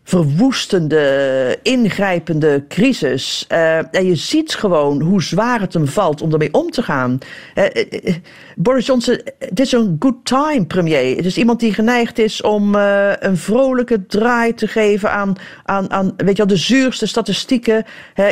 verwoestende, 0.07 1.59
ingrijpende 1.61 2.65
crisis. 2.67 3.45
Uh, 3.51 3.77
en 3.77 4.05
je 4.05 4.15
ziet 4.15 4.55
gewoon 4.55 5.01
hoe 5.01 5.23
zwaar 5.23 5.59
het 5.59 5.73
hem 5.73 5.87
valt 5.87 6.21
om 6.21 6.31
ermee 6.31 6.53
om 6.53 6.69
te 6.69 6.83
gaan. 6.83 7.17
Uh, 7.55 7.63
uh, 7.63 8.15
Boris 8.55 8.85
Johnson, 8.85 9.19
het 9.39 9.59
is 9.59 9.71
een 9.71 9.95
good 9.99 10.15
time 10.23 10.65
premier. 10.65 11.15
Het 11.15 11.25
is 11.25 11.37
iemand 11.37 11.59
die 11.59 11.73
geneigd 11.73 12.19
is 12.19 12.41
om 12.41 12.75
een 12.75 13.37
vrolijke 13.37 14.05
draai 14.05 14.53
te 14.53 14.67
geven 14.67 15.11
aan, 15.11 15.35
aan, 15.63 15.91
aan 15.91 16.13
weet 16.17 16.37
je 16.37 16.45
wel, 16.45 16.47
de 16.47 16.61
zuurste 16.61 17.07
statistieken. 17.07 17.85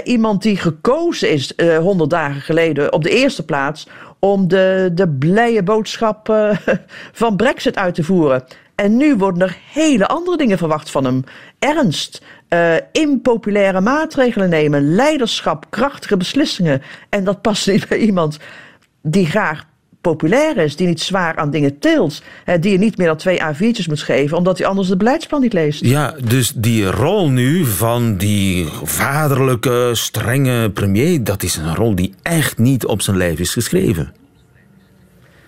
iemand 0.04 0.42
die 0.42 0.58
gekozen 0.58 1.30
is 1.30 1.54
honderd 1.80 2.10
dagen 2.10 2.42
geleden 2.42 2.94
op 2.94 3.04
de 3.04 3.10
eerste 3.10 3.46
plaats 3.46 3.88
om 4.20 4.48
de, 4.48 4.92
de 4.94 5.10
blije 5.10 5.64
boodschap 5.64 6.34
van 7.22 7.36
Brexit 7.36 7.78
uit 7.78 7.96
te 7.96 8.04
voeren. 8.04 8.44
En 8.76 8.98
nu 8.98 9.16
worden 9.16 9.48
er 9.48 9.58
hele 9.72 10.08
andere 10.08 10.38
dingen 10.38 10.58
verwacht 10.58 10.92
van 10.92 11.06
hem. 11.06 11.24
Ernst, 11.60 12.22
uh, 12.50 12.74
impopulaire 12.92 13.82
maatregelen 13.82 14.50
nemen, 14.50 14.96
leiderschap, 14.96 15.66
krachtige 15.70 16.18
beslissingen. 16.18 16.82
En 17.10 17.24
dat 17.24 17.42
past 17.42 17.68
niet 17.72 17.88
bij 17.88 17.98
iemand 17.98 18.38
die 19.02 19.26
graag 19.26 19.66
populair 20.02 20.58
is, 20.58 20.76
die 20.76 20.88
niet 20.88 21.02
zwaar 21.02 21.36
aan 21.36 21.52
dingen 21.52 21.80
tilt, 21.80 22.22
die 22.60 22.72
je 22.72 22.78
niet 22.78 22.98
meer 22.98 23.08
dan 23.08 23.18
twee 23.18 23.42
A4'tjes 23.42 23.88
moet 23.88 24.02
geven, 24.02 24.38
omdat 24.38 24.58
hij 24.58 24.68
anders 24.68 24.88
de 24.88 24.98
beleidsplan 24.98 25.42
niet 25.42 25.54
leest. 25.54 25.86
Ja, 25.86 26.16
dus 26.24 26.52
die 26.56 26.86
rol 26.86 27.30
nu 27.30 27.66
van 27.66 28.18
die 28.18 28.68
vaderlijke, 28.84 29.90
strenge 29.94 30.70
premier, 30.70 31.24
dat 31.24 31.44
is 31.44 31.56
een 31.56 31.76
rol 31.76 31.96
die 31.96 32.14
echt 32.22 32.58
niet 32.58 32.86
op 32.86 33.02
zijn 33.02 33.18
lijf 33.18 33.40
is 33.40 33.54
geschreven. 33.54 34.14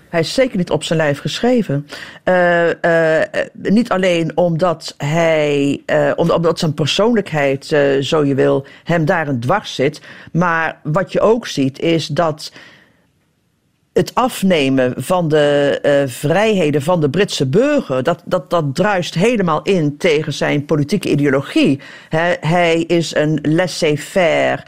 Hij 0.09 0.19
is 0.19 0.33
zeker 0.33 0.57
niet 0.57 0.71
op 0.71 0.83
zijn 0.83 0.99
lijf 0.99 1.19
geschreven. 1.19 1.87
Uh, 2.25 2.67
uh, 2.67 3.21
niet 3.53 3.89
alleen 3.89 4.37
omdat 4.37 4.93
hij, 4.97 5.81
uh, 5.85 6.11
omdat 6.15 6.59
zijn 6.59 6.73
persoonlijkheid, 6.73 7.65
zo 8.01 8.25
je 8.25 8.35
wil, 8.35 8.65
hem 8.83 9.05
daar 9.05 9.27
een 9.27 9.39
dwars 9.39 9.75
zit. 9.75 10.01
Maar 10.31 10.79
wat 10.83 11.11
je 11.11 11.19
ook 11.19 11.47
ziet 11.47 11.79
is 11.79 12.07
dat 12.07 12.51
het 13.93 14.15
afnemen 14.15 14.93
van 14.97 15.27
de 15.27 16.05
vrijheden 16.07 16.81
van 16.81 17.01
de 17.01 17.09
Britse 17.09 17.45
burger, 17.45 18.03
dat, 18.03 18.21
dat, 18.25 18.49
dat 18.49 18.75
druist 18.75 19.13
helemaal 19.13 19.61
in 19.61 19.97
tegen 19.97 20.33
zijn 20.33 20.65
politieke 20.65 21.09
ideologie. 21.09 21.79
hij 22.39 22.83
is 22.87 23.15
een 23.15 23.39
laissez-faire 23.41 24.63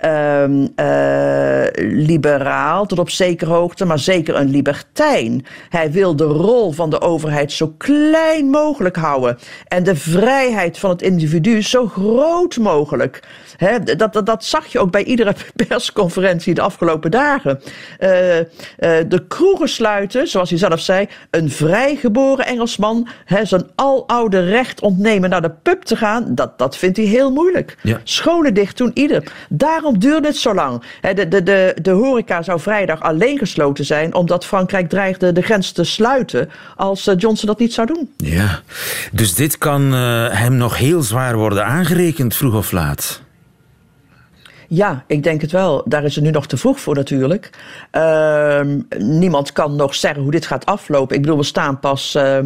um, 0.00 0.68
uh, 0.76 1.64
liberaal 2.06 2.86
tot 2.86 2.98
op 2.98 3.10
zekere 3.10 3.50
hoogte, 3.50 3.84
maar 3.84 3.98
zeker 3.98 4.36
een 4.36 4.50
libertijn. 4.50 5.46
Hij 5.68 5.90
wil 5.90 6.16
de 6.16 6.24
rol 6.24 6.72
van 6.72 6.90
de 6.90 7.00
overheid 7.00 7.52
zo 7.52 7.74
klein 7.78 8.50
mogelijk 8.50 8.96
houden 8.96 9.38
en 9.68 9.82
de 9.82 9.96
vrijheid 9.96 10.78
van 10.78 10.90
het 10.90 11.02
individu 11.02 11.62
zo 11.62 11.86
groot 11.86 12.56
mogelijk. 12.56 13.22
He, 13.56 13.82
dat, 13.96 14.12
dat, 14.12 14.26
dat, 14.26 14.44
zag 14.44 14.66
je 14.66 14.78
ook 14.78 14.90
bij 14.90 15.04
iedere 15.04 15.34
persconferentie 15.68 16.54
de 16.54 16.60
afgelopen 16.60 17.10
dagen. 17.10 17.60
Uh, 18.00 18.38
uh, 18.38 18.44
de 18.78 19.24
kroegen 19.28 19.68
sluiten, 19.68 20.28
zoals 20.28 20.50
hij 20.50 20.58
zelf 20.58 20.80
zei, 20.80 21.08
een 21.30 21.50
vrijgeboren 21.50 22.46
Engelsman 22.46 23.08
he, 23.24 23.44
zijn 23.44 23.66
aloude 23.74 24.40
recht 24.40 24.80
ontnemen 24.80 25.30
naar 25.30 25.42
de 25.42 25.50
pub 25.62 25.82
te 25.82 25.96
gaan, 25.96 26.34
dat, 26.34 26.58
dat 26.58 26.76
vindt 26.76 26.96
hij 26.96 27.06
heel 27.06 27.30
moeilijk. 27.30 27.76
Ja. 27.82 28.00
Scholen 28.04 28.54
dicht 28.54 28.76
toen 28.76 28.90
ieder. 28.94 29.32
Daarom 29.84 30.02
duurde 30.02 30.28
het 30.28 30.36
zo 30.36 30.54
lang. 30.54 30.82
De, 31.00 31.28
de, 31.28 31.42
de, 31.42 31.76
de 31.82 31.90
horeca 31.90 32.42
zou 32.42 32.60
vrijdag 32.60 33.00
alleen 33.00 33.38
gesloten 33.38 33.84
zijn, 33.84 34.14
omdat 34.14 34.44
Frankrijk 34.44 34.88
dreigde 34.88 35.32
de 35.32 35.42
grens 35.42 35.72
te 35.72 35.84
sluiten 35.84 36.50
als 36.76 37.06
uh, 37.06 37.14
Johnson 37.16 37.46
dat 37.46 37.58
niet 37.58 37.72
zou 37.72 37.86
doen. 37.86 38.10
Ja, 38.16 38.60
dus 39.12 39.34
dit 39.34 39.58
kan 39.58 39.92
hem 39.92 40.56
nog 40.56 40.78
heel 40.78 41.02
zwaar 41.02 41.36
worden 41.36 41.64
aangerekend, 41.64 42.36
vroeg 42.36 42.54
of 42.54 42.72
laat. 42.72 43.22
Ja, 44.68 45.04
ik 45.06 45.22
denk 45.22 45.40
het 45.40 45.52
wel. 45.52 45.82
Daar 45.84 46.04
is 46.04 46.14
het 46.14 46.24
nu 46.24 46.30
nog 46.30 46.46
te 46.46 46.56
vroeg 46.56 46.80
voor 46.80 46.94
natuurlijk. 46.94 47.50
Uh, 47.92 48.60
niemand 48.98 49.52
kan 49.52 49.76
nog 49.76 49.94
zeggen 49.94 50.22
hoe 50.22 50.30
dit 50.30 50.46
gaat 50.46 50.66
aflopen. 50.66 51.16
Ik 51.16 51.22
bedoel, 51.22 51.36
we 51.36 51.44
staan 51.44 51.80
pas 51.80 52.14
uh, 52.16 52.38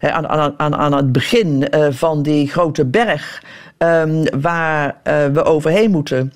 aan, 0.00 0.28
aan, 0.28 0.54
aan, 0.56 0.74
aan 0.74 0.92
het 0.92 1.12
begin 1.12 1.68
uh, 1.70 1.86
van 1.90 2.22
die 2.22 2.48
grote 2.48 2.84
berg 2.84 3.42
um, 3.78 4.40
waar 4.40 4.96
uh, 5.04 5.26
we 5.26 5.42
overheen 5.42 5.90
moeten. 5.90 6.32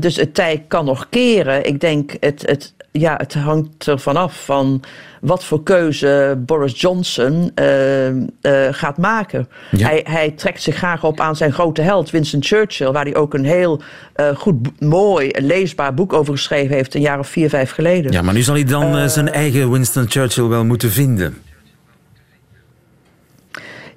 dus 0.00 0.16
het 0.16 0.34
tij 0.34 0.64
kan 0.68 0.84
nog 0.84 1.08
keren. 1.08 1.66
Ik 1.66 1.80
denk, 1.80 2.16
het, 2.20 2.42
het, 2.46 2.74
ja, 2.92 3.14
het 3.16 3.34
hangt 3.34 3.86
er 3.86 3.98
vanaf 3.98 4.44
van 4.44 4.82
wat 5.20 5.44
voor 5.44 5.62
keuze 5.62 6.38
Boris 6.38 6.80
Johnson 6.80 7.50
uh, 7.54 8.08
uh, 8.08 8.22
gaat 8.70 8.98
maken. 8.98 9.48
Ja. 9.70 9.88
Hij, 9.88 10.00
hij, 10.08 10.30
trekt 10.30 10.62
zich 10.62 10.76
graag 10.76 11.04
op 11.04 11.20
aan 11.20 11.36
zijn 11.36 11.52
grote 11.52 11.82
held 11.82 12.10
Winston 12.10 12.42
Churchill, 12.42 12.90
waar 12.90 13.04
hij 13.04 13.14
ook 13.14 13.34
een 13.34 13.44
heel 13.44 13.80
uh, 14.16 14.28
goed, 14.36 14.80
mooi, 14.80 15.30
leesbaar 15.32 15.94
boek 15.94 16.12
over 16.12 16.34
geschreven 16.34 16.76
heeft, 16.76 16.94
een 16.94 17.00
jaar 17.00 17.18
of 17.18 17.28
vier, 17.28 17.48
vijf 17.48 17.70
geleden. 17.70 18.12
Ja, 18.12 18.22
maar 18.22 18.34
nu 18.34 18.42
zal 18.42 18.54
hij 18.54 18.64
dan 18.64 19.10
zijn 19.10 19.32
eigen 19.32 19.70
Winston 19.70 20.10
Churchill 20.10 20.46
wel 20.46 20.64
moeten 20.64 20.90
vinden. 20.90 21.36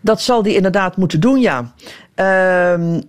Dat 0.01 0.21
zal 0.21 0.43
hij 0.43 0.53
inderdaad 0.53 0.97
moeten 0.97 1.19
doen, 1.19 1.39
ja. 1.39 1.73
Ehm, 2.15 3.01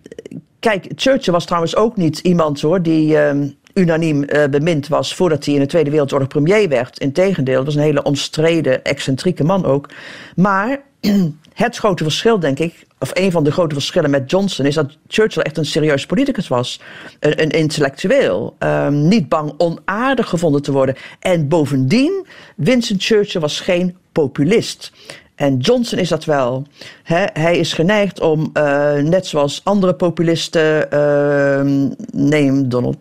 kijk, 0.59 0.87
Churchill 0.97 1.33
was 1.33 1.45
trouwens 1.45 1.77
ook 1.77 1.97
niet 1.97 2.19
iemand 2.19 2.61
hoor 2.61 2.83
die 2.83 3.19
ehm, 3.19 3.49
unaniem 3.75 4.25
uh, 4.27 4.45
bemind 4.45 4.89
was 4.89 5.15
voordat 5.15 5.45
hij 5.45 5.55
in 5.55 5.61
de 5.61 5.67
Tweede 5.67 5.91
Wereldoorlog 5.91 6.29
premier 6.29 6.69
werd. 6.69 6.99
Integendeel, 6.99 7.57
het 7.57 7.65
was 7.65 7.75
een 7.75 7.81
hele 7.81 8.03
omstreden, 8.03 8.85
excentrieke 8.85 9.45
man 9.45 9.65
ook. 9.65 9.89
Maar 10.37 10.81
het 11.55 11.77
grote 11.77 12.03
verschil, 12.03 12.39
denk 12.39 12.59
ik, 12.59 12.87
of 12.99 13.11
een 13.13 13.31
van 13.31 13.45
de 13.45 13.53
grote 13.53 13.75
verschillen 13.75 14.11
met 14.11 14.31
Johnson, 14.31 14.67
is 14.67 14.75
dat 14.75 14.97
Churchill 15.09 15.43
echt 15.43 15.57
een 15.57 15.65
serieus 15.65 16.07
politicus 16.07 16.49
was. 16.49 16.81
Een, 17.21 17.43
een 17.43 17.51
intellectueel. 17.51 18.57
Um, 18.59 19.09
niet 19.09 19.29
bang 19.29 19.55
onaardig 19.57 20.29
gevonden 20.29 20.63
te 20.63 20.73
worden. 20.73 20.97
En 21.21 21.49
bovendien, 21.49 22.27
Winston 22.57 23.01
Churchill 23.01 23.41
was 23.41 23.61
geen 23.61 23.97
populist. 24.13 24.93
En 25.41 25.57
Johnson 25.57 25.99
is 25.99 26.09
dat 26.09 26.25
wel. 26.25 26.67
hij 27.33 27.57
is 27.57 27.73
geneigd 27.73 28.21
om, 28.21 28.51
uh, 28.55 28.93
net 28.95 29.27
zoals 29.27 29.61
andere 29.65 29.95
populisten, 29.95 30.89
uh, 30.95 31.87
neem 32.13 32.69
Donald 32.69 32.97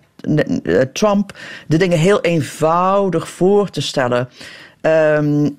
eh, 0.64 0.82
Trump 0.94 1.38
de 1.68 1.78
dingen 1.78 1.98
heel 1.98 2.22
eenvoudig 2.22 3.30
voor 3.30 3.70
te 3.70 3.82
stellen. 3.82 4.30
Um, 4.82 5.44
uh, 5.44 5.50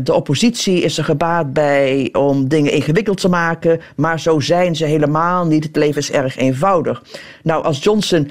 de 0.00 0.14
oppositie 0.14 0.82
is 0.82 0.98
er 0.98 1.04
gebaat 1.04 1.52
bij 1.52 2.08
om 2.12 2.48
dingen 2.48 2.72
ingewikkeld 2.72 3.20
te 3.20 3.28
maken, 3.28 3.80
maar 3.96 4.20
zo 4.20 4.40
zijn 4.40 4.76
ze 4.76 4.84
helemaal 4.84 5.46
niet. 5.46 5.64
Het 5.64 5.76
leven 5.76 6.00
is 6.00 6.10
erg 6.10 6.36
eenvoudig. 6.36 7.02
Nou, 7.42 7.64
als 7.64 7.82
Johnson 7.82 8.30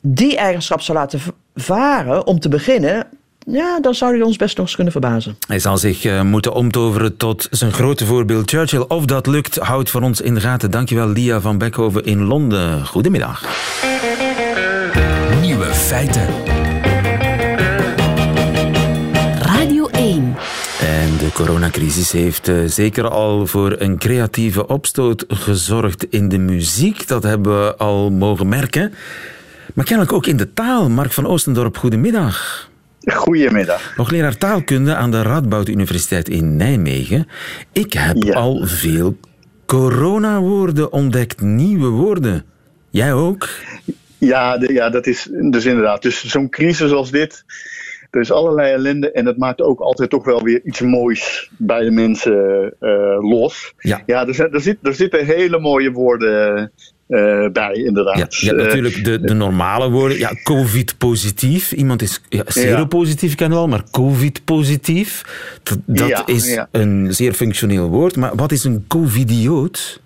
die 0.00 0.36
eigenschap 0.36 0.80
zou 0.80 0.98
laten 0.98 1.20
varen, 1.54 2.26
om 2.26 2.40
te 2.40 2.48
beginnen, 2.48 3.06
ja, 3.46 3.80
dan 3.80 3.94
zou 3.94 4.12
hij 4.12 4.22
ons 4.22 4.36
best 4.36 4.56
nog 4.56 4.66
eens 4.66 4.74
kunnen 4.74 4.92
verbazen. 4.92 5.36
Hij 5.46 5.58
zal 5.58 5.78
zich 5.78 6.04
uh, 6.04 6.22
moeten 6.22 6.52
omtoveren 6.52 7.16
tot 7.16 7.46
zijn 7.50 7.72
grote 7.72 8.06
voorbeeld 8.06 8.50
Churchill. 8.50 8.84
Of 8.88 9.04
dat 9.04 9.26
lukt, 9.26 9.56
houdt 9.56 9.90
voor 9.90 10.02
ons 10.02 10.20
in 10.20 10.34
de 10.34 10.40
gaten. 10.40 10.70
Dankjewel, 10.70 11.08
Lia 11.08 11.40
van 11.40 11.58
Beckhoven 11.58 12.04
in 12.04 12.24
Londen. 12.24 12.86
Goedemiddag. 12.86 13.44
Nieuwe 15.40 15.64
feiten. 15.64 16.26
Radio 19.42 19.88
1. 19.88 20.36
En 20.80 21.16
de 21.18 21.30
coronacrisis 21.34 22.12
heeft 22.12 22.48
uh, 22.48 22.64
zeker 22.66 23.08
al 23.08 23.46
voor 23.46 23.76
een 23.78 23.98
creatieve 23.98 24.66
opstoot 24.66 25.24
gezorgd 25.28 26.04
in 26.04 26.28
de 26.28 26.38
muziek. 26.38 27.08
Dat 27.08 27.22
hebben 27.22 27.64
we 27.64 27.76
al 27.76 28.10
mogen 28.10 28.48
merken. 28.48 28.94
Maar 29.74 29.84
kennelijk 29.84 30.14
ook 30.14 30.26
in 30.26 30.36
de 30.36 30.52
taal. 30.52 30.88
Mark 30.88 31.12
van 31.12 31.26
Oostendorp, 31.26 31.76
goedemiddag. 31.76 32.69
Goedemiddag. 33.04 33.92
Hoogleraar 33.96 34.36
taalkunde 34.36 34.94
aan 34.94 35.10
de 35.10 35.22
Radboud 35.22 35.68
Universiteit 35.68 36.28
in 36.28 36.56
Nijmegen. 36.56 37.28
Ik 37.72 37.92
heb 37.92 38.22
ja. 38.22 38.34
al 38.34 38.66
veel 38.66 39.18
coronawoorden 39.66 40.92
ontdekt, 40.92 41.40
nieuwe 41.40 41.88
woorden. 41.88 42.44
Jij 42.90 43.12
ook? 43.12 43.48
Ja, 44.18 44.58
de, 44.58 44.72
ja 44.72 44.90
dat 44.90 45.06
is 45.06 45.28
dus 45.50 45.64
inderdaad. 45.64 46.02
Dus 46.02 46.24
zo'n 46.24 46.48
crisis 46.48 46.90
als 46.90 47.10
dit, 47.10 47.44
er 48.10 48.20
is 48.20 48.32
allerlei 48.32 48.72
ellende 48.72 49.12
en 49.12 49.24
dat 49.24 49.36
maakt 49.36 49.60
ook 49.60 49.80
altijd 49.80 50.10
toch 50.10 50.24
wel 50.24 50.42
weer 50.42 50.60
iets 50.64 50.80
moois 50.80 51.50
bij 51.56 51.84
de 51.84 51.90
mensen 51.90 52.74
uh, 52.80 53.30
los. 53.30 53.74
Ja, 53.78 54.02
ja 54.06 54.26
er, 54.26 54.52
er, 54.54 54.60
zit, 54.60 54.78
er 54.82 54.94
zitten 54.94 55.26
hele 55.26 55.58
mooie 55.58 55.90
woorden 55.90 56.72
eh, 57.10 57.46
bij, 57.52 57.72
inderdaad. 57.72 58.36
Ja, 58.36 58.52
Eh, 58.52 58.56
natuurlijk 58.64 59.04
de, 59.04 59.20
de 59.20 59.34
normale 59.34 59.90
woorden. 59.90 60.18
Ja, 60.18 60.32
COVID-positief. 60.42 61.72
Iemand 61.72 62.02
is 62.02 62.20
ja, 62.28 62.42
seropositief, 62.46 63.34
kan 63.34 63.50
wel, 63.50 63.68
maar 63.68 63.84
COVID-positief. 63.90 65.22
Dat, 65.62 65.78
dat 65.86 66.08
Ja, 66.08 66.26
is 66.26 66.52
ja. 66.54 66.68
een 66.70 67.14
zeer 67.14 67.32
functioneel 67.32 67.88
woord. 67.88 68.16
Maar 68.16 68.36
wat 68.36 68.52
is 68.52 68.64
een 68.64 68.84
covidioot? 68.88 70.00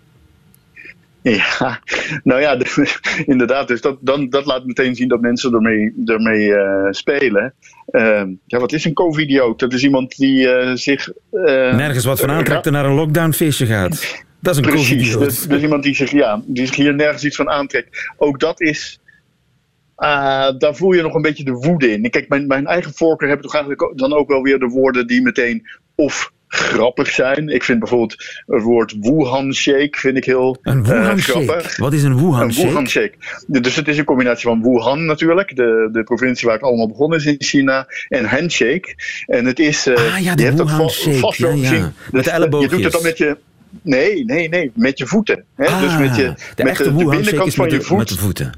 Ja, 1.36 1.80
nou 2.22 2.40
ja, 2.40 2.56
de- 2.56 2.98
inderdaad. 3.26 3.68
Dus 3.68 3.80
dat, 3.80 3.98
dan, 4.00 4.28
dat 4.28 4.44
laat 4.46 4.64
meteen 4.66 4.94
zien 4.94 5.08
dat 5.08 5.20
mensen 5.20 5.52
ermee, 5.54 5.94
ermee 6.04 6.54
eh, 6.54 6.86
spelen. 6.90 7.54
Ehm, 7.90 8.28
ja, 8.46 8.58
wat 8.58 8.72
is 8.72 8.84
een 8.84 8.92
covidioot? 8.94 9.58
Dat 9.58 9.72
is 9.72 9.82
iemand 9.84 10.16
die 10.16 10.48
eh, 10.50 10.74
zich... 10.74 11.08
eh, 11.30 11.42
Nergens 11.74 12.04
wat 12.04 12.20
van 12.20 12.30
aantrekt 12.30 12.66
en 12.66 12.72
naar 12.72 12.84
een 12.84 12.94
lockdownfeestje 12.94 13.66
gaat. 13.66 14.24
Dat 14.40 14.54
is 14.56 14.60
een 14.60 14.66
Precies, 14.68 14.88
covidioot. 14.88 15.24
dus, 15.24 15.40
dus 15.42 15.62
iemand 15.62 15.82
die 15.82 15.94
zich, 15.94 16.10
ja, 16.10 16.42
die 16.46 16.66
zich 16.66 16.76
hier 16.76 16.94
nergens 16.94 17.24
iets 17.24 17.36
van 17.36 17.48
aantrekt. 17.50 18.12
Ook 18.16 18.40
dat 18.40 18.60
is, 18.60 19.00
ah, 19.94 20.58
daar 20.58 20.74
voel 20.76 20.92
je 20.92 21.02
nog 21.02 21.14
een 21.14 21.22
beetje 21.22 21.44
de 21.44 21.52
woede 21.52 21.90
in. 21.92 22.10
Kijk, 22.10 22.28
mijn, 22.28 22.46
mijn 22.46 22.66
eigen 22.66 22.92
voorkeur 22.94 23.28
hebben 23.28 23.46
toch 23.46 23.54
eigenlijk 23.62 23.98
dan 23.98 24.12
ook 24.12 24.28
wel 24.28 24.42
weer 24.42 24.58
de 24.58 24.66
woorden 24.68 25.06
die 25.06 25.22
meteen 25.22 25.62
of 25.94 26.32
grappig 26.54 27.08
zijn. 27.10 27.48
Ik 27.48 27.62
vind 27.64 27.78
bijvoorbeeld 27.78 28.42
het 28.46 28.62
woord 28.62 28.94
Wuhan 29.00 29.54
shake 29.54 29.98
vind 29.98 30.16
ik 30.16 30.24
heel 30.24 30.58
Een 30.62 30.84
eh, 30.84 30.90
Wuhan 30.90 31.18
grappig. 31.20 31.62
shake. 31.62 31.82
Wat 31.82 31.92
is 31.92 32.02
een 32.02 32.16
Wuhan 32.16 32.40
Een 32.40 32.54
Wuhan 32.54 32.88
shake? 32.88 33.14
shake. 33.46 33.60
Dus 33.60 33.76
het 33.76 33.88
is 33.88 33.98
een 33.98 34.04
combinatie 34.04 34.48
van 34.48 34.62
Wuhan 34.62 35.04
natuurlijk, 35.04 35.56
de, 35.56 35.88
de 35.92 36.02
provincie 36.02 36.46
waar 36.46 36.56
het 36.56 36.64
allemaal 36.66 36.88
begonnen 36.88 37.18
is 37.18 37.26
in 37.26 37.34
China, 37.38 37.86
en 38.08 38.24
handshake. 38.24 38.94
En 39.26 39.44
het 39.44 39.58
is. 39.58 39.86
eh, 39.86 39.94
Ah, 40.14 40.18
ja, 40.22 40.34
de 40.34 40.40
je 40.42 40.46
hebt 40.46 40.58
dat 40.58 40.66
Wuhan 40.70 40.90
shake. 40.90 41.16
vast 41.18 41.38
wel 41.38 41.50
Ja, 41.50 41.56
ja. 41.62 41.68
gezien. 41.68 41.92
Dus, 42.12 42.24
Je 42.60 42.68
doet 42.68 42.82
het 42.82 42.92
dan 42.92 43.02
met 43.02 43.18
je. 43.18 43.36
Nee, 43.82 44.24
nee, 44.24 44.48
nee, 44.48 44.70
met 44.74 44.98
je 44.98 45.06
voeten. 45.06 45.44
Hè? 45.54 45.66
Ah, 45.66 45.80
dus 45.80 45.98
met, 45.98 46.16
je, 46.16 46.22
de 46.22 46.62
met 46.62 46.66
echte 46.72 46.82
de, 46.82 46.90
de 46.96 47.04
binnenkant 47.04 47.54
van 47.54 47.64
met 47.64 47.72
je 47.72 47.78
de, 47.78 47.84
voet. 47.84 47.98
met 47.98 48.08
de 48.08 48.18
voeten. 48.18 48.52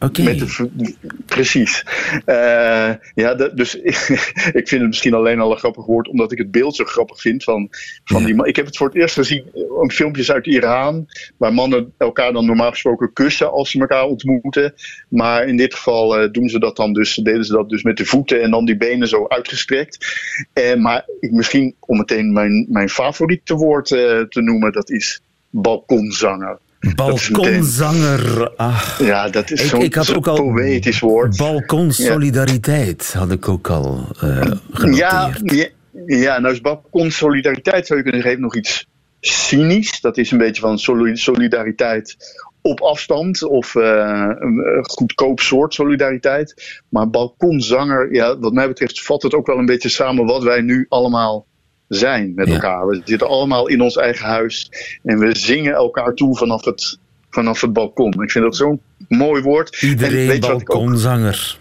Oké. 0.00 0.22
Met 0.22 0.38
de 0.38 0.46
vo- 0.48 0.70
precies. 1.26 1.84
Eh, 2.24 2.90
ja, 3.14 3.34
dat- 3.34 3.56
dus 3.56 3.74
ik 4.60 4.68
vind 4.68 4.70
het 4.70 4.86
misschien 4.86 5.14
alleen 5.14 5.40
al 5.40 5.50
een 5.50 5.58
grappig 5.58 5.84
woord, 5.86 6.08
omdat 6.08 6.32
ik 6.32 6.38
het 6.38 6.50
beeld 6.50 6.76
zo 6.76 6.84
grappig 6.84 7.20
vind 7.20 7.44
van, 7.44 7.68
van 8.04 8.20
Ja. 8.20 8.26
die 8.26 8.34
man. 8.34 8.46
Ik 8.46 8.56
heb 8.56 8.66
het 8.66 8.76
voor 8.76 8.86
het 8.86 8.96
eerst 8.96 9.14
gezien, 9.14 9.44
eh, 9.54 9.62
een 9.82 9.90
filmpjes 9.90 10.32
uit 10.32 10.46
Iran, 10.46 11.06
waar 11.36 11.52
mannen 11.54 11.92
elkaar 11.98 12.32
dan 12.32 12.46
normaal 12.46 12.70
gesproken 12.70 13.12
kussen 13.12 13.50
als 13.52 13.70
ze 13.70 13.80
elkaar 13.80 14.04
ontmoeten. 14.04 14.74
Maar 15.08 15.46
in 15.46 15.56
dit 15.56 15.74
geval 15.74 16.18
eh, 16.18 16.30
doen 16.32 16.48
ze 16.48 16.58
dat 16.58 16.76
dan 16.76 16.92
dus, 16.92 17.14
deden 17.14 17.44
ze 17.44 17.52
dat 17.52 17.68
dus 17.68 17.82
met 17.82 17.96
de 17.96 18.04
voeten 18.04 18.42
en 18.42 18.50
dan 18.50 18.64
die 18.64 18.76
benen 18.76 19.08
zo 19.08 19.24
uitgestrekt. 19.28 20.06
Eh, 20.52 20.74
maar 20.74 21.04
ik, 21.20 21.30
misschien 21.30 21.74
om 21.80 21.96
meteen 21.98 22.32
mijn, 22.32 22.66
mijn 22.70 22.88
favoriete 22.88 23.54
woord 23.54 23.90
eh, 23.90 24.20
te 24.20 24.40
noemen, 24.40 24.61
dat 24.70 24.90
is 24.90 25.20
balkonzanger. 25.50 26.58
Balkonzanger. 26.94 28.52
Ach. 28.56 28.98
Ja, 29.04 29.28
dat 29.28 29.50
is 29.50 29.68
zo'n 29.68 29.92
al 30.24 30.36
poëtisch 30.36 31.00
woord. 31.00 31.36
balkonsolidariteit 31.36 33.12
had 33.12 33.30
ik 33.30 33.48
ook 33.48 33.70
al 33.70 34.06
genoteerd. 34.72 34.96
Ja, 34.96 35.30
ja, 35.42 35.66
ja, 36.06 36.38
nou 36.38 36.54
is 36.54 36.60
balkonsolidariteit 36.60 37.86
zou 37.86 37.98
je 37.98 38.04
kunnen 38.04 38.22
geven 38.22 38.40
nog 38.40 38.56
iets 38.56 38.86
cynisch. 39.20 40.00
Dat 40.00 40.18
is 40.18 40.30
een 40.30 40.38
beetje 40.38 40.62
van 40.62 40.78
soli- 40.78 41.16
solidariteit 41.16 42.16
op 42.62 42.80
afstand 42.80 43.42
of 43.42 43.74
eh, 43.74 43.82
een 44.38 44.62
eh, 44.64 44.82
goedkoop 44.82 45.40
soort 45.40 45.74
solidariteit. 45.74 46.80
Maar 46.88 47.10
balkonzanger, 47.10 48.14
ja, 48.14 48.38
wat 48.38 48.52
mij 48.52 48.68
betreft 48.68 49.02
vat 49.02 49.22
het 49.22 49.34
ook 49.34 49.46
wel 49.46 49.58
een 49.58 49.66
beetje 49.66 49.88
samen 49.88 50.26
wat 50.26 50.42
wij 50.42 50.60
nu 50.60 50.86
allemaal 50.88 51.46
zijn 51.94 52.32
met 52.34 52.46
Ja. 52.48 52.52
elkaar. 52.54 52.86
We 52.86 53.00
zitten 53.04 53.28
allemaal 53.28 53.68
in 53.68 53.80
ons 53.80 53.96
eigen 53.96 54.26
huis 54.26 54.70
en 55.02 55.18
we 55.18 55.36
zingen 55.36 55.74
elkaar 55.74 56.14
toe 56.14 56.36
vanaf 56.36 56.64
het, 56.64 56.98
vanaf 57.30 57.60
het 57.60 57.72
balkon. 57.72 58.22
Ik 58.22 58.30
vind 58.30 58.44
dat 58.44 58.56
zo'n 58.56 58.80
mooi 59.08 59.42
woord. 59.42 59.78
en 59.80 59.88
Iedereen 59.88 60.26
weet 60.28 60.40
wat 60.46 60.50
ik 60.60 60.70
ook 60.70 60.76
balkonzanger. 60.78 61.58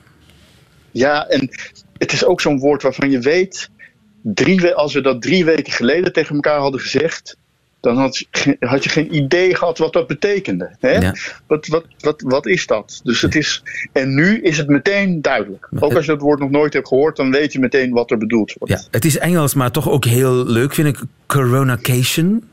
ja, 0.91 1.27
en 1.27 1.49
het 1.97 2.11
is 2.13 2.25
ook 2.25 2.41
zo'n 2.41 2.59
woord 2.59 2.81
waarvan 2.81 3.11
je 3.11 3.19
weet, 3.19 3.69
drie 4.23 4.73
als 4.73 4.93
we 4.93 5.01
dat 5.01 5.21
drie 5.21 5.45
weken 5.45 5.73
geleden 5.73 6.13
tegen 6.13 6.35
elkaar 6.35 6.59
hadden 6.59 6.79
gezegd, 6.79 7.37
dan 7.81 7.97
had 7.97 8.17
je, 8.17 8.55
had 8.59 8.83
je 8.83 8.89
geen 8.89 9.15
idee 9.15 9.55
gehad 9.55 9.77
wat 9.77 9.93
dat 9.93 10.07
betekende. 10.07 10.75
Hè? 10.79 10.91
Ja. 10.91 11.15
Wat, 11.47 11.67
wat, 11.67 11.85
wat, 11.99 12.21
wat 12.21 12.45
is 12.45 12.67
dat? 12.67 13.01
Dus 13.03 13.21
het 13.21 13.35
is, 13.35 13.63
en 13.91 14.15
nu 14.15 14.41
is 14.41 14.57
het 14.57 14.67
meteen 14.67 15.21
duidelijk. 15.21 15.69
Ook 15.79 15.93
als 15.93 16.05
je 16.05 16.11
het 16.11 16.21
woord 16.21 16.39
nog 16.39 16.49
nooit 16.49 16.73
hebt 16.73 16.87
gehoord, 16.87 17.15
dan 17.15 17.31
weet 17.31 17.53
je 17.53 17.59
meteen 17.59 17.91
wat 17.91 18.11
er 18.11 18.17
bedoeld 18.17 18.53
wordt. 18.57 18.73
Ja, 18.73 18.81
het 18.91 19.05
is 19.05 19.17
Engels, 19.17 19.53
maar 19.53 19.71
toch 19.71 19.89
ook 19.89 20.05
heel 20.05 20.45
leuk, 20.45 20.73
vind 20.73 20.87
ik. 20.87 20.99
Coronacation. 21.25 22.43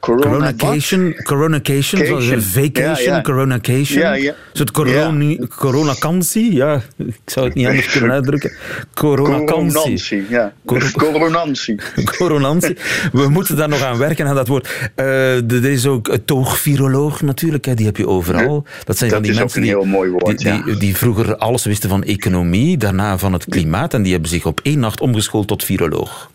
Coronacation, 0.00 1.14
coronacation, 1.22 2.06
zoals 2.06 2.26
een 2.28 2.34
Cation. 2.34 2.64
vacation, 2.64 3.04
Ja, 3.04 3.14
ja. 3.16 3.22
coronacation. 3.22 3.98
Ja, 4.02 4.12
ja. 4.14 4.30
Een 4.30 4.36
soort 4.52 4.70
corona, 4.70 5.36
coronakantie, 5.56 6.54
ja, 6.54 6.82
ik 6.96 7.14
zou 7.24 7.46
het 7.46 7.54
niet 7.54 7.66
anders 7.66 7.86
kunnen 7.90 8.10
uitdrukken. 8.10 8.52
Coronakantie. 8.94 10.24
Ja. 10.28 10.52
Cor- 10.66 10.90
Coronantie. 11.12 11.80
Coronantie. 12.18 12.76
We 13.12 13.28
moeten 13.28 13.56
daar 13.56 13.68
nog 13.68 13.82
aan 13.82 13.98
werken, 13.98 14.26
aan 14.26 14.34
dat 14.34 14.48
woord. 14.48 14.90
Eh, 14.94 15.50
er 15.52 15.64
is 15.64 15.86
ook 15.86 16.08
een 16.08 16.24
toogviroloog 16.24 17.22
natuurlijk, 17.22 17.64
hè, 17.64 17.74
die 17.74 17.86
heb 17.86 17.96
je 17.96 18.06
overal. 18.08 18.66
Dat 18.84 18.98
zijn 18.98 19.10
Dat 19.10 19.18
van 19.18 19.28
die 19.28 19.38
mensen 19.38 19.62
die, 19.62 19.74
woord, 19.76 20.38
die, 20.38 20.62
die, 20.64 20.76
die 20.76 20.96
vroeger 20.96 21.36
alles 21.36 21.64
wisten 21.64 21.88
van 21.88 22.02
economie, 22.04 22.76
daarna 22.76 23.18
van 23.18 23.32
het 23.32 23.44
klimaat, 23.44 23.94
en 23.94 24.02
die 24.02 24.12
hebben 24.12 24.30
zich 24.30 24.46
op 24.46 24.60
één 24.62 24.78
nacht 24.78 25.00
omgeschoold 25.00 25.46
tot 25.48 25.64
viroloog. 25.64 26.30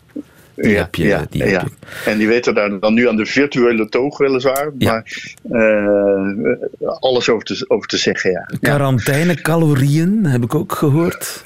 Die 0.54 0.76
heb 0.76 0.94
je. 0.94 1.06
ja, 1.06 1.26
die 1.30 1.42
heb 1.42 1.50
ja. 1.50 1.64
je. 1.64 2.10
En 2.10 2.18
die 2.18 2.28
weten 2.28 2.54
daar 2.54 2.78
dan 2.80 2.94
nu 2.94 3.08
aan 3.08 3.16
de 3.16 3.26
virtuele 3.26 3.88
toog 3.88 4.18
weliswaar, 4.18 4.70
maar 4.78 5.32
eh, 5.50 7.00
alles 7.00 7.28
over 7.28 7.44
te, 7.44 7.64
over 7.68 7.88
te 7.88 7.96
zeggen, 7.96 8.30
ja. 8.30 8.50
Quarantainecalorieën 8.60 10.24
heb 10.26 10.42
ik 10.42 10.54
ook 10.54 10.72
gehoord. 10.72 11.44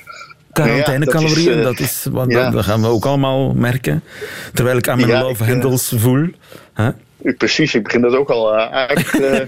Quarantainecalorieën, 0.53 1.51
Ja, 1.51 1.55
dat 1.55 1.65
dat 1.65 1.81
is, 1.81 1.91
is, 1.91 2.07
eh, 2.07 2.13
want 2.13 2.33
ja. 2.33 2.51
dat, 2.51 2.65
gaan 2.65 2.81
we 2.81 2.87
ook 2.87 3.05
allemaal 3.05 3.55
merken. 3.55 4.03
Terwijl 4.55 4.77
ik 4.77 4.89
aan 4.89 4.97
mijn 4.97 5.09
Ja, 5.09 5.21
love 5.21 5.33
ik, 5.33 5.41
eh, 5.41 5.47
handles 5.47 5.93
voel. 5.97 6.29
Ik- 7.23 7.37
Precies, 7.37 7.75
ik 7.75 7.83
begin 7.83 8.01
dat 8.01 8.15
ook 8.15 8.31
al 8.31 8.55
eh, 8.57 8.73
uit. 8.73 9.21
eh, 9.21 9.41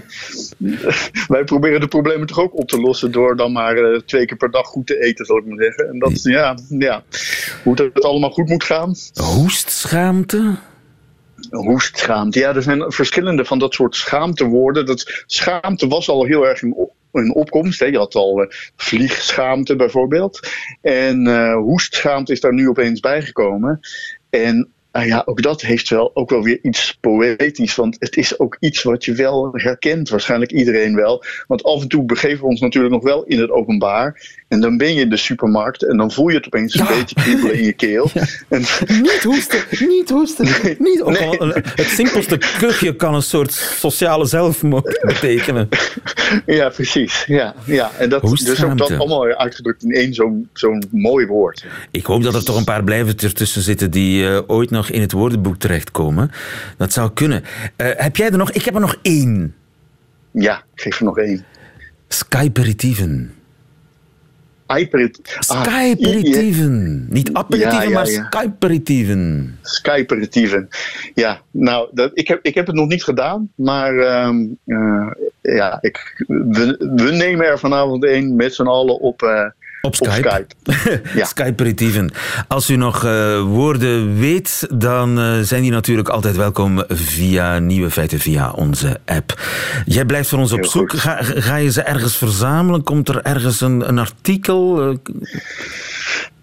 wij 1.27 1.43
proberen 1.43 1.79
de 1.79 1.87
problemen 1.87 2.27
toch 2.27 2.39
ook 2.39 2.55
op 2.57 2.67
te 2.67 2.81
lossen 2.81 3.11
door 3.11 3.35
dan 3.35 3.51
maar 3.51 3.75
eh, 3.77 3.99
twee 3.99 4.25
keer 4.25 4.37
per 4.37 4.51
dag 4.51 4.65
goed 4.67 4.87
te 4.87 5.01
eten, 5.03 5.25
zal 5.25 5.37
ik 5.37 5.45
maar 5.45 5.63
zeggen. 5.63 5.87
En 5.87 5.99
dat, 5.99 6.23
ja, 6.23 6.57
ja, 6.69 7.03
hoe 7.63 7.81
het 7.93 8.03
allemaal 8.03 8.29
goed 8.31 8.49
moet 8.49 8.63
gaan. 8.63 8.95
Hoestschaamte? 9.35 10.55
Hoestschaamte. 11.49 12.39
Ja, 12.39 12.55
er 12.55 12.61
zijn 12.61 12.91
verschillende 12.91 13.45
van 13.45 13.59
dat 13.59 13.73
soort 13.73 13.95
schaamtewoorden. 13.95 14.85
Dat, 14.85 15.23
schaamte 15.25 15.87
was 15.87 16.09
al 16.09 16.25
heel 16.25 16.47
erg 16.47 16.61
in, 16.61 16.87
in 17.11 17.33
opkomst. 17.35 17.79
Hè. 17.79 17.85
Je 17.85 17.97
had 17.97 18.15
al 18.15 18.47
vliegschaamte 18.75 19.75
bijvoorbeeld. 19.75 20.47
En 20.81 21.27
eh, 21.27 21.53
hoestschaamte 21.55 22.31
is 22.31 22.39
daar 22.39 22.53
nu 22.53 22.69
opeens 22.69 22.99
bijgekomen. 22.99 23.79
En 24.29 24.69
ah 24.91 25.05
ja, 25.05 25.21
ook 25.25 25.41
dat 25.41 25.61
heeft 25.61 25.89
wel, 25.89 26.11
ook 26.13 26.29
wel 26.29 26.43
weer 26.43 26.59
iets 26.61 26.97
poëtisch. 27.01 27.75
Want 27.75 27.95
het 27.99 28.15
is 28.17 28.39
ook 28.39 28.57
iets 28.59 28.83
wat 28.83 29.05
je 29.05 29.13
wel 29.13 29.49
herkent. 29.51 30.09
Waarschijnlijk 30.09 30.51
iedereen 30.51 30.95
wel. 30.95 31.23
Want 31.47 31.63
af 31.63 31.81
en 31.81 31.87
toe 31.87 32.03
begeven 32.05 32.39
we 32.39 32.45
ons 32.45 32.59
natuurlijk 32.59 32.93
nog 32.93 33.03
wel 33.03 33.23
in 33.23 33.39
het 33.39 33.49
openbaar. 33.49 34.39
En 34.47 34.61
dan 34.61 34.77
ben 34.77 34.93
je 34.93 35.01
in 35.01 35.09
de 35.09 35.17
supermarkt. 35.17 35.87
En 35.87 35.97
dan 35.97 36.11
voel 36.11 36.27
je 36.29 36.35
het 36.35 36.45
opeens 36.45 36.73
een 36.79 36.85
Ja. 36.85 36.95
beetje 36.97 37.15
kriebelen 37.15 37.53
in 37.55 37.63
je 37.63 37.73
keel. 37.73 38.09
En, 38.49 38.59
Niet 39.01 39.23
hoesten, 39.23 39.59
niet 39.87 40.09
hoesten. 40.09 40.45
Niet, 40.79 41.01
ook 41.01 41.19
Nee. 41.19 41.27
al 41.27 41.41
een- 41.55 41.63
het 41.75 41.87
simpelste 41.87 42.37
kuchje 42.59 42.95
kan 42.95 43.13
een 43.15 43.21
soort 43.21 43.51
sociale 43.53 44.25
zelfmoord 44.25 44.99
betekenen. 45.13 45.69
Ja, 46.45 46.69
precies. 46.69 47.23
Ja, 47.27 47.55
ja. 47.65 47.91
En 47.97 48.09
dat, 48.09 48.21
dus 48.21 48.63
ook 48.63 48.77
dat 48.77 48.91
allemaal 48.91 49.25
uitgedrukt 49.25 49.83
in 49.83 49.91
één 49.91 50.13
zo'n 50.13 50.49
zo'n 50.53 50.83
mooi 50.91 51.25
woord. 51.25 51.65
Ik 51.91 52.05
hoop 52.05 52.23
dat 52.23 52.35
er 52.35 52.45
toch 52.45 52.57
een 52.57 52.63
paar 52.63 52.83
blijven 52.83 53.17
ertussen 53.17 53.61
zitten 53.61 53.91
die 53.91 54.27
eh, 54.27 54.39
ooit 54.47 54.69
nog 54.69 54.80
in 54.89 55.01
het 55.01 55.11
woordenboek 55.11 55.57
terechtkomen. 55.57 56.31
Dat 56.77 56.93
zou 56.93 57.11
kunnen. 57.13 57.43
Eh, 57.75 57.87
heb 57.95 58.15
jij 58.15 58.31
er 58.31 58.37
nog? 58.37 58.51
Ik 58.51 58.65
heb 58.65 58.73
er 58.73 58.81
nog 58.81 58.97
één. 59.01 59.55
Ja, 60.31 60.63
ik 60.73 60.81
geef 60.81 60.99
er 60.99 61.05
nog 61.05 61.17
één. 61.17 61.45
Skyperitieven. 62.07 63.33
Ah, 64.71 64.77
Skyperitieven. 65.39 67.07
Niet 67.09 67.33
aperitieven, 67.33 67.77
Ja, 67.77 67.83
ja, 67.83 67.89
maar 67.89 68.09
ja. 68.09 68.27
Skyperitieven. 68.29 69.57
Skyperitieven. 69.61 70.67
Ja, 71.13 71.41
nou, 71.51 71.89
dat, 71.91 72.11
ik, 72.13 72.27
heb, 72.27 72.39
ik 72.41 72.55
heb 72.55 72.67
het 72.67 72.75
nog 72.75 72.87
niet 72.87 73.03
gedaan, 73.03 73.51
maar 73.55 73.97
ehm, 73.97 74.45
eh, 74.65 75.11
ja, 75.41 75.77
ik, 75.81 76.23
we, 76.27 76.91
we 76.95 77.11
nemen 77.11 77.45
er 77.45 77.59
vanavond 77.59 78.05
één 78.05 78.35
met 78.35 78.53
z'n 78.53 78.67
allen 78.67 78.99
op, 78.99 79.21
eh, 79.21 79.45
Op 79.81 79.95
Skype. 79.95 80.45
Ja. 81.13 81.25
Skyperitieven. 81.25 82.11
Als 82.47 82.69
u 82.69 82.75
nog 82.75 83.05
eh, 83.05 83.41
woorden 83.41 84.19
weet, 84.19 84.67
dan 84.73 85.19
eh, 85.19 85.39
zijn 85.41 85.61
die 85.61 85.71
natuurlijk 85.71 86.09
altijd 86.09 86.35
welkom 86.35 86.83
via 86.87 87.59
Nieuwe 87.59 87.89
Feiten, 87.89 88.19
via 88.19 88.51
onze 88.51 88.99
app. 89.05 89.39
Jij 89.85 90.05
blijft 90.05 90.29
voor 90.29 90.39
ons 90.39 90.51
op 90.51 90.59
Heel 90.59 90.69
zoek. 90.69 90.91
ga 91.35 91.55
je 91.55 91.71
ze 91.71 91.81
ergens 91.81 92.17
verzamelen? 92.17 92.83
Komt 92.83 93.09
er 93.09 93.21
ergens 93.21 93.61
een, 93.61 93.87
een 93.87 93.99
artikel? 93.99 94.89
Eh, 94.89 94.95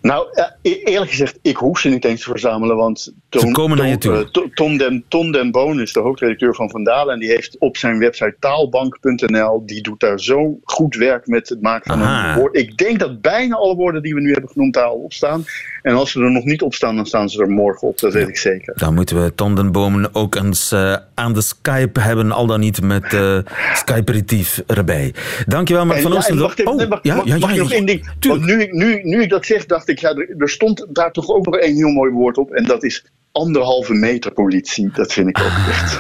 Nou, 0.09 0.27
eh, 0.33 0.45
e- 0.63 0.83
eerlijk 0.85 1.11
gezegd, 1.11 1.39
ik 1.43 1.57
hoef 1.57 1.79
ze 1.79 1.89
niet 1.89 2.05
eens 2.05 2.23
te 2.23 2.31
verzamelen. 2.31 2.77
Want 2.77 3.13
Tom, 3.29 3.41
Ze 3.41 3.51
komen 3.51 3.77
naar 3.77 3.87
je 3.89 3.99
Tom, 3.99 4.13
toe. 4.15 4.23
eh, 4.25 4.29
To- 4.31 4.49
Tom, 4.55 4.77
Den, 4.77 5.05
Tom 5.09 5.33
Den 5.33 5.51
Boon 5.51 5.81
is 5.81 5.93
de 5.93 6.01
hoofdredacteur 6.01 6.55
van 6.55 6.71
Vandalen. 6.71 7.15
En 7.15 7.21
die 7.21 7.29
heeft 7.29 7.57
op 7.59 7.77
zijn 7.77 7.99
website 7.99 8.37
taalbank.nl. 8.41 9.63
Die 9.67 9.83
doet 9.83 10.01
daar 10.01 10.21
zo 10.21 10.59
goed 10.65 10.95
werk 10.97 11.27
met 11.27 11.49
het 11.49 11.63
maken 11.63 11.93
van 11.93 12.03
Aha. 12.03 12.33
een 12.33 12.39
woord. 12.39 12.57
Ik 12.57 12.77
denk 12.77 12.99
dat 12.99 13.21
bijna 13.21 13.57
alle 13.57 13.75
woorden 13.75 14.03
die 14.03 14.15
we 14.15 14.21
nu 14.21 14.33
hebben 14.33 14.51
genoemd 14.51 14.75
daar 14.75 14.85
al 14.85 14.95
op 15.03 15.13
staan. 15.13 15.45
En 15.89 15.95
als 15.95 16.11
ze 16.11 16.21
er 16.21 16.31
nog 16.31 16.45
niet 16.45 16.63
op 16.63 16.75
staan, 16.75 16.97
dan 16.97 17.07
staan 17.07 17.29
ze 17.29 17.41
er 17.43 17.49
morgen 17.49 17.89
op. 17.89 17.99
Dat 17.99 18.13
weet 18.13 18.29
ik 18.29 18.37
zeker. 18.37 18.75
Dan 18.77 18.95
moeten 18.95 19.23
we 19.23 19.35
Tondenbomen 19.35 20.15
ook 20.15 20.35
eens 20.35 20.73
eh, 20.73 20.97
aan 21.15 21.33
de 21.35 21.41
Skype 21.41 22.01
hebben, 22.01 22.33
al 22.33 22.47
dan 22.47 22.61
niet 22.61 22.83
met 22.83 23.15
eh 23.15 23.39
Skyperitief 23.75 24.63
erbij. 24.67 25.15
Dankjewel, 25.47 25.85
Mark 25.87 25.97
En 25.97 26.03
van 26.03 26.13
ja, 26.13 26.17
en 26.17 26.23
Oostendorp. 26.23 26.49
wacht 26.49 26.61
even, 26.61 26.77
nee, 26.77 26.87
mag, 26.89 26.99
ja, 27.03 27.15
mag- 27.15 27.27
ja, 27.27 27.39
mag 27.39 27.49
ja, 27.49 27.55
ik 27.55 27.61
nog 27.61 27.71
ja. 27.71 27.77
één 27.77 27.87
ding? 27.87 28.11
Want 28.21 28.45
nu, 28.45 28.69
nu, 28.71 29.01
nu 29.03 29.23
ik 29.23 29.31
dat 29.31 29.47
zeg, 29.47 29.67
dacht 29.67 29.89
ik, 29.89 29.99
ja, 29.99 30.15
er, 30.15 30.35
er 30.39 30.49
stond 30.49 30.87
daar 30.89 31.13
toch 31.13 31.29
ook 31.29 31.45
nog 31.45 31.57
één 31.57 31.77
heel 31.77 31.91
mooi 31.91 32.13
woord 32.13 32.39
op. 32.39 32.51
En 32.51 32.65
dat 32.65 32.85
is 32.85 33.05
anderhalve 33.39 33.95
meter 33.95 34.33
politie. 34.33 34.91
Dat 34.93 35.13
vind 35.13 35.29
ik 35.29 35.39
ook 35.39 35.69
echt. 35.75 35.99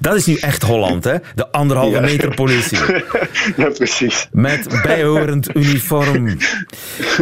Dat 0.00 0.14
is 0.16 0.26
nu 0.26 0.34
echt 0.36 0.62
Holland, 0.62 1.04
hè? 1.04 1.14
De 1.34 1.50
anderhalve 1.52 1.94
Ja. 1.94 2.00
meter 2.00 2.34
politie. 2.34 2.78
ja, 3.56 3.68
precies. 3.76 4.28
Met 4.32 4.80
bijhorend 4.82 5.56
uniform. 5.56 6.26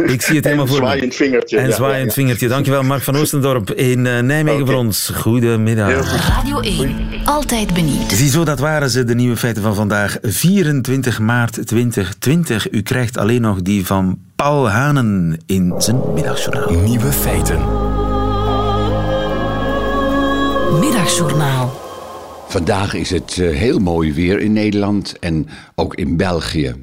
Ik 0.05 0.21
zie 0.21 0.35
het 0.35 0.43
helemaal 0.45 0.65
En 0.65 0.71
voor 0.71 0.79
me. 0.81 0.85
zwaaiend 0.85 1.15
vingertje. 1.15 1.57
En 1.57 1.67
ja, 1.69 1.75
zwaaiend 1.75 2.07
ja, 2.07 2.13
vingertje. 2.13 2.47
Dankjewel, 2.47 2.83
Mark 2.83 3.01
van 3.01 3.15
Oostendorp 3.15 3.71
in 3.71 4.05
eh, 4.05 4.19
Nijmegen 4.19 4.61
Oké. 4.61 4.71
voor 4.71 4.79
ons. 4.79 5.11
Goedemiddag. 5.15 6.27
Radio 6.27 6.59
1. 6.59 6.95
Altijd 7.25 7.73
benieuwd. 7.73 8.11
Ziezo, 8.11 8.43
dat 8.43 8.59
waren 8.59 8.89
ze, 8.89 9.03
de 9.03 9.15
nieuwe 9.15 9.37
feiten 9.37 9.63
van 9.63 9.75
vandaag. 9.75 10.17
24 10.21 11.19
maart 11.19 11.67
2020. 11.67 12.71
U 12.71 12.81
krijgt 12.81 13.17
alleen 13.17 13.41
nog 13.41 13.61
die 13.61 13.85
van 13.85 14.19
Paul 14.35 14.69
Hanen 14.69 15.37
in 15.45 15.73
zijn 15.77 15.99
middagjournaal. 16.13 16.71
Nieuwe 16.71 17.11
feiten. 17.11 17.86
Middagjournaal. 20.71 21.71
Vandaag 22.47 22.93
is 22.93 23.09
het 23.09 23.37
eh, 23.37 23.49
heel 23.49 23.79
mooi 23.79 24.13
weer 24.13 24.39
in 24.39 24.53
Nederland 24.53 25.19
en 25.19 25.47
ook 25.75 25.95
in 25.95 26.17
België. 26.17 26.75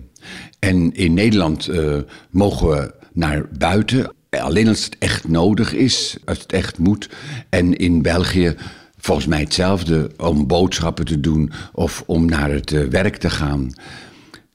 En 0.59 0.95
in 0.95 1.15
Nederland 1.15 1.69
eh, 1.69 1.97
mogen 2.31 2.69
we 2.69 2.95
naar 3.13 3.47
buiten, 3.59 4.15
alleen 4.31 4.69
als 4.69 4.85
het 4.85 4.97
echt 4.99 5.29
nodig 5.29 5.73
is, 5.73 6.17
als 6.25 6.39
het 6.39 6.53
echt 6.53 6.79
moet. 6.79 7.09
En 7.49 7.77
in 7.77 8.03
België 8.03 8.55
volgens 8.99 9.27
mij 9.27 9.41
hetzelfde, 9.41 10.11
om 10.17 10.47
boodschappen 10.47 11.05
te 11.05 11.21
doen 11.21 11.53
of 11.73 12.03
om 12.07 12.25
naar 12.25 12.51
het 12.51 12.73
eh, 12.73 12.83
werk 12.83 13.17
te 13.17 13.31
gaan. 13.31 13.73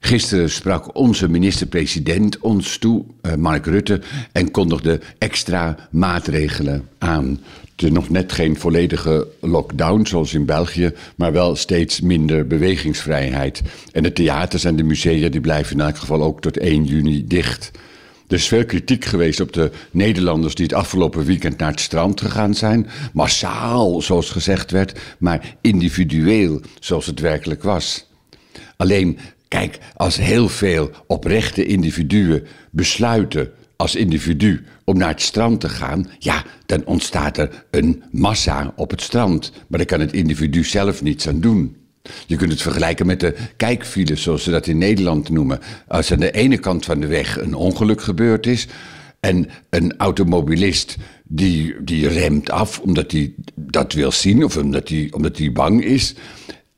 Gisteren 0.00 0.50
sprak 0.50 0.96
onze 0.96 1.28
minister-president 1.28 2.38
ons 2.38 2.78
toe, 2.78 3.04
Mark 3.38 3.66
Rutte, 3.66 4.00
en 4.32 4.50
kondigde 4.50 5.00
extra 5.18 5.88
maatregelen 5.90 6.88
aan. 6.98 7.40
De 7.80 7.90
nog 7.90 8.08
net 8.08 8.32
geen 8.32 8.56
volledige 8.56 9.28
lockdown 9.40 10.06
zoals 10.06 10.34
in 10.34 10.44
België, 10.44 10.92
maar 11.16 11.32
wel 11.32 11.56
steeds 11.56 12.00
minder 12.00 12.46
bewegingsvrijheid. 12.46 13.62
En 13.92 14.02
de 14.02 14.12
theaters 14.12 14.64
en 14.64 14.76
de 14.76 14.82
musea 14.82 15.28
die 15.28 15.40
blijven 15.40 15.76
in 15.76 15.82
elk 15.82 15.96
geval 15.96 16.22
ook 16.22 16.40
tot 16.40 16.58
1 16.58 16.84
juni 16.84 17.26
dicht. 17.26 17.70
Er 18.28 18.36
is 18.36 18.48
veel 18.48 18.64
kritiek 18.64 19.04
geweest 19.04 19.40
op 19.40 19.52
de 19.52 19.70
Nederlanders 19.90 20.54
die 20.54 20.64
het 20.64 20.74
afgelopen 20.74 21.24
weekend 21.24 21.58
naar 21.58 21.70
het 21.70 21.80
strand 21.80 22.20
gegaan 22.20 22.54
zijn. 22.54 22.86
Massaal, 23.12 24.02
zoals 24.02 24.30
gezegd 24.30 24.70
werd, 24.70 25.00
maar 25.18 25.56
individueel, 25.60 26.60
zoals 26.80 27.06
het 27.06 27.20
werkelijk 27.20 27.62
was. 27.62 28.06
Alleen, 28.76 29.18
kijk, 29.48 29.78
als 29.96 30.16
heel 30.16 30.48
veel 30.48 30.90
oprechte 31.06 31.64
individuen 31.66 32.46
besluiten 32.70 33.52
als 33.80 33.94
individu 33.94 34.64
om 34.84 34.98
naar 34.98 35.08
het 35.08 35.22
strand 35.22 35.60
te 35.60 35.68
gaan, 35.68 36.10
ja, 36.18 36.44
dan 36.66 36.84
ontstaat 36.84 37.38
er 37.38 37.64
een 37.70 38.02
massa 38.10 38.72
op 38.76 38.90
het 38.90 39.00
strand. 39.00 39.52
Maar 39.68 39.78
daar 39.78 39.88
kan 39.88 40.00
het 40.00 40.12
individu 40.12 40.64
zelf 40.64 41.02
niets 41.02 41.28
aan 41.28 41.40
doen. 41.40 41.76
Je 42.26 42.36
kunt 42.36 42.50
het 42.50 42.62
vergelijken 42.62 43.06
met 43.06 43.20
de 43.20 43.34
kijkfiles, 43.56 44.22
zoals 44.22 44.42
ze 44.42 44.50
dat 44.50 44.66
in 44.66 44.78
Nederland 44.78 45.28
noemen. 45.28 45.60
Als 45.88 46.12
aan 46.12 46.18
de 46.18 46.30
ene 46.30 46.58
kant 46.58 46.84
van 46.84 47.00
de 47.00 47.06
weg 47.06 47.40
een 47.40 47.54
ongeluk 47.54 48.00
gebeurd 48.00 48.46
is 48.46 48.66
en 49.20 49.48
een 49.70 49.96
automobilist 49.96 50.96
die, 51.24 51.74
die 51.82 52.08
remt 52.08 52.50
af 52.50 52.78
omdat 52.78 53.12
hij 53.12 53.34
dat 53.54 53.92
wil 53.92 54.12
zien 54.12 54.44
of 54.44 54.56
omdat 54.56 54.88
hij, 54.88 55.08
omdat 55.10 55.38
hij 55.38 55.52
bang 55.52 55.84
is. 55.84 56.14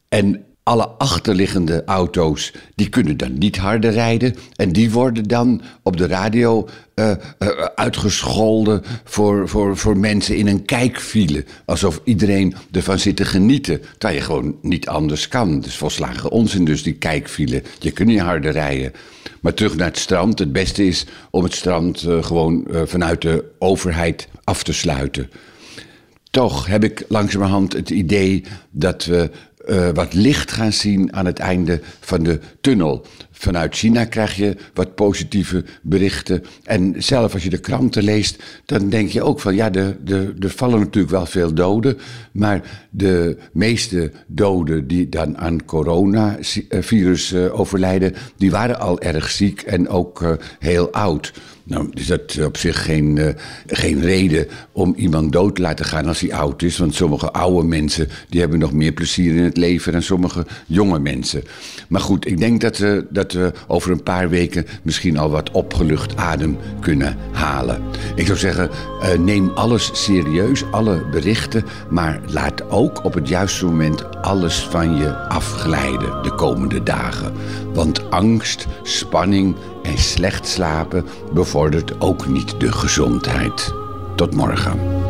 En 0.09 0.45
alle 0.63 0.87
achterliggende 0.87 1.83
auto's 1.85 2.53
die 2.75 2.89
kunnen 2.89 3.17
dan 3.17 3.39
niet 3.39 3.57
harder 3.57 3.91
rijden. 3.91 4.35
En 4.57 4.73
die 4.73 4.91
worden 4.91 5.25
dan 5.25 5.63
op 5.83 5.97
de 5.97 6.07
radio 6.07 6.69
eh, 6.95 7.11
eh, 7.11 7.19
uitgescholden 7.75 8.83
voor, 9.05 9.49
voor, 9.49 9.77
voor 9.77 9.97
mensen 9.97 10.37
in 10.37 10.47
een 10.47 10.65
kijkfile. 10.65 11.45
Alsof 11.65 12.01
iedereen 12.05 12.55
ervan 12.73 12.99
zit 12.99 13.17
te 13.17 13.25
genieten. 13.25 13.81
Terwijl 13.99 14.21
je 14.21 14.25
gewoon 14.25 14.57
niet 14.63 14.89
anders 14.89 15.29
kan. 15.29 15.65
Is 15.65 15.77
volslagen 15.77 16.31
onzin 16.31 16.65
dus, 16.65 16.83
die 16.83 16.95
kijkfile. 16.95 17.63
Je 17.79 17.91
kunt 17.91 18.09
niet 18.09 18.21
harder 18.21 18.53
rijden. 18.53 18.93
Maar 19.41 19.55
terug 19.55 19.77
naar 19.77 19.89
het 19.89 19.99
strand. 19.99 20.39
Het 20.39 20.53
beste 20.53 20.87
is 20.87 21.07
om 21.31 21.45
het 21.45 21.55
strand 21.55 22.03
eh, 22.03 22.23
gewoon 22.23 22.67
vanuit 22.85 23.23
de 23.23 23.45
overheid 23.59 24.29
af 24.45 24.63
te 24.63 24.73
sluiten. 24.73 25.31
Toch 26.33 26.67
heb 26.67 26.85
ik 26.85 27.05
langzamerhand 27.09 27.73
het 27.73 27.91
idee 27.91 28.45
dat 28.71 29.05
we 29.05 29.31
eh, 29.67 29.89
wat 29.95 30.15
licht 30.15 30.53
gaan 30.53 30.73
zien 30.73 31.15
aan 31.15 31.27
het 31.27 31.39
einde 31.39 31.81
van 32.01 32.23
de 32.23 32.41
tunnel. 32.61 33.07
Vanuit 33.31 33.75
China 33.75 34.05
krijg 34.05 34.37
je 34.37 34.57
wat 34.75 34.95
positieve 34.95 35.65
berichten. 35.83 36.45
En 36.65 36.95
zelf 36.99 37.35
als 37.35 37.43
je 37.43 37.51
de 37.51 37.59
kranten 37.59 38.03
leest, 38.03 38.43
dan 38.65 38.89
denk 38.89 39.09
je 39.09 39.23
ook 39.23 39.41
van 39.41 39.55
ja, 39.55 39.73
er 39.73 39.97
de, 40.05 40.35
er 40.39 40.51
vallen 40.51 40.79
natuurlijk 40.79 41.13
wel 41.13 41.27
veel 41.27 41.55
doden. 41.55 41.99
Maar 42.33 42.87
de 42.91 43.37
meeste 43.53 44.13
doden 44.27 44.87
die 44.87 45.09
dan 45.09 45.39
aan 45.39 45.65
coronavirus 45.65 47.33
eh, 47.33 47.61
overlijden, 47.61 48.15
die 48.37 48.51
waren 48.51 48.81
al 48.81 49.01
erg 49.01 49.31
ziek 49.31 49.61
en 49.61 49.89
ook 49.89 50.23
eh, 50.23 50.33
heel 50.59 50.93
oud. 50.93 51.33
Nou, 51.73 51.89
is 51.95 52.07
dat 52.07 52.39
op 52.45 52.57
zich 52.57 52.85
geen, 52.85 53.19
eh, 53.19 53.35
geen 53.67 54.01
reden 54.01 54.47
om 54.73 54.95
iemand 54.97 55.33
dood 55.33 55.55
te 55.55 55.63
laten 55.63 55.85
gaan 55.85 56.07
als 56.07 56.21
hij 56.21 56.33
oud 56.33 56.63
is. 56.63 56.79
Want 56.79 56.95
sommige 56.95 57.31
oude 57.31 57.67
mensen 57.67 58.09
die 58.29 58.41
hebben 58.41 58.59
nog 58.59 58.73
meer 58.73 58.93
plezier 58.93 59.37
in 59.37 59.43
het 59.43 59.57
leven 59.57 59.93
dan 59.93 60.03
sommige 60.03 60.47
jonge 60.67 60.99
mensen. 60.99 61.43
Maar 61.89 62.01
goed, 62.01 62.27
ik 62.27 62.39
denk 62.39 62.61
dat 62.61 62.79
we, 62.79 63.07
dat 63.11 63.33
we 63.33 63.53
over 63.67 63.91
een 63.91 64.03
paar 64.03 64.29
weken 64.29 64.67
misschien 64.83 65.19
al 65.19 65.31
wat 65.31 65.51
opgelucht 65.51 66.17
adem 66.17 66.57
kunnen 66.81 67.17
halen. 67.31 67.83
Ik 68.15 68.27
zou 68.27 68.39
zeggen, 68.39 68.71
eh, 69.03 69.19
neem 69.19 69.49
alles 69.49 69.91
serieus, 69.93 70.65
alle 70.71 71.05
berichten. 71.11 71.65
Maar 71.91 72.21
laat 72.27 72.71
ook 72.71 73.05
op 73.05 73.15
het 73.15 73.29
juiste 73.29 73.65
moment 73.65 74.15
alles 74.23 74.61
van 74.61 74.97
je 74.97 75.29
afglijden 75.29 76.23
de 76.23 76.35
komende 76.35 76.83
dagen. 76.83 77.33
Want 77.75 78.11
angst, 78.11 78.67
spanning 78.83 79.55
en 79.83 79.99
slecht 79.99 80.49
slapen 80.49 81.07
bevordert 81.33 82.01
ook 82.01 82.27
niet 82.27 82.61
de 82.61 82.73
gezondheid. 82.73 83.75
Tot 84.17 84.35
morgen. 84.35 85.02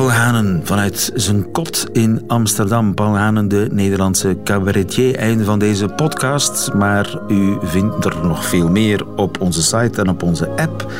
Paul 0.00 0.12
Hanen 0.12 0.60
vanuit 0.64 1.10
zijn 1.14 1.50
kot 1.50 1.88
in 1.92 2.24
Amsterdam. 2.26 2.94
Paul 2.94 3.16
Hanen, 3.16 3.48
de 3.48 3.68
Nederlandse 3.72 4.36
cabaretier. 4.44 5.16
Einde 5.16 5.44
van 5.44 5.58
deze 5.58 5.88
podcast. 5.88 6.72
Maar 6.74 7.18
u 7.28 7.58
vindt 7.62 8.04
er 8.04 8.16
nog 8.22 8.44
veel 8.44 8.68
meer 8.68 9.06
op 9.16 9.40
onze 9.40 9.62
site 9.62 10.00
en 10.00 10.08
op 10.08 10.22
onze 10.22 10.48
app. 10.48 10.92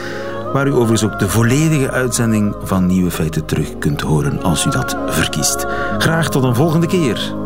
Waar 0.53 0.67
u 0.67 0.73
overigens 0.73 1.05
ook 1.05 1.19
de 1.19 1.29
volledige 1.29 1.91
uitzending 1.91 2.55
van 2.63 2.87
Nieuwe 2.87 3.11
Feiten 3.11 3.45
terug 3.45 3.79
kunt 3.79 4.01
horen 4.01 4.43
als 4.43 4.67
u 4.67 4.71
dat 4.71 4.97
verkiest. 5.07 5.67
Graag 5.99 6.31
tot 6.31 6.45
een 6.45 6.55
volgende 6.55 6.87
keer. 6.87 7.39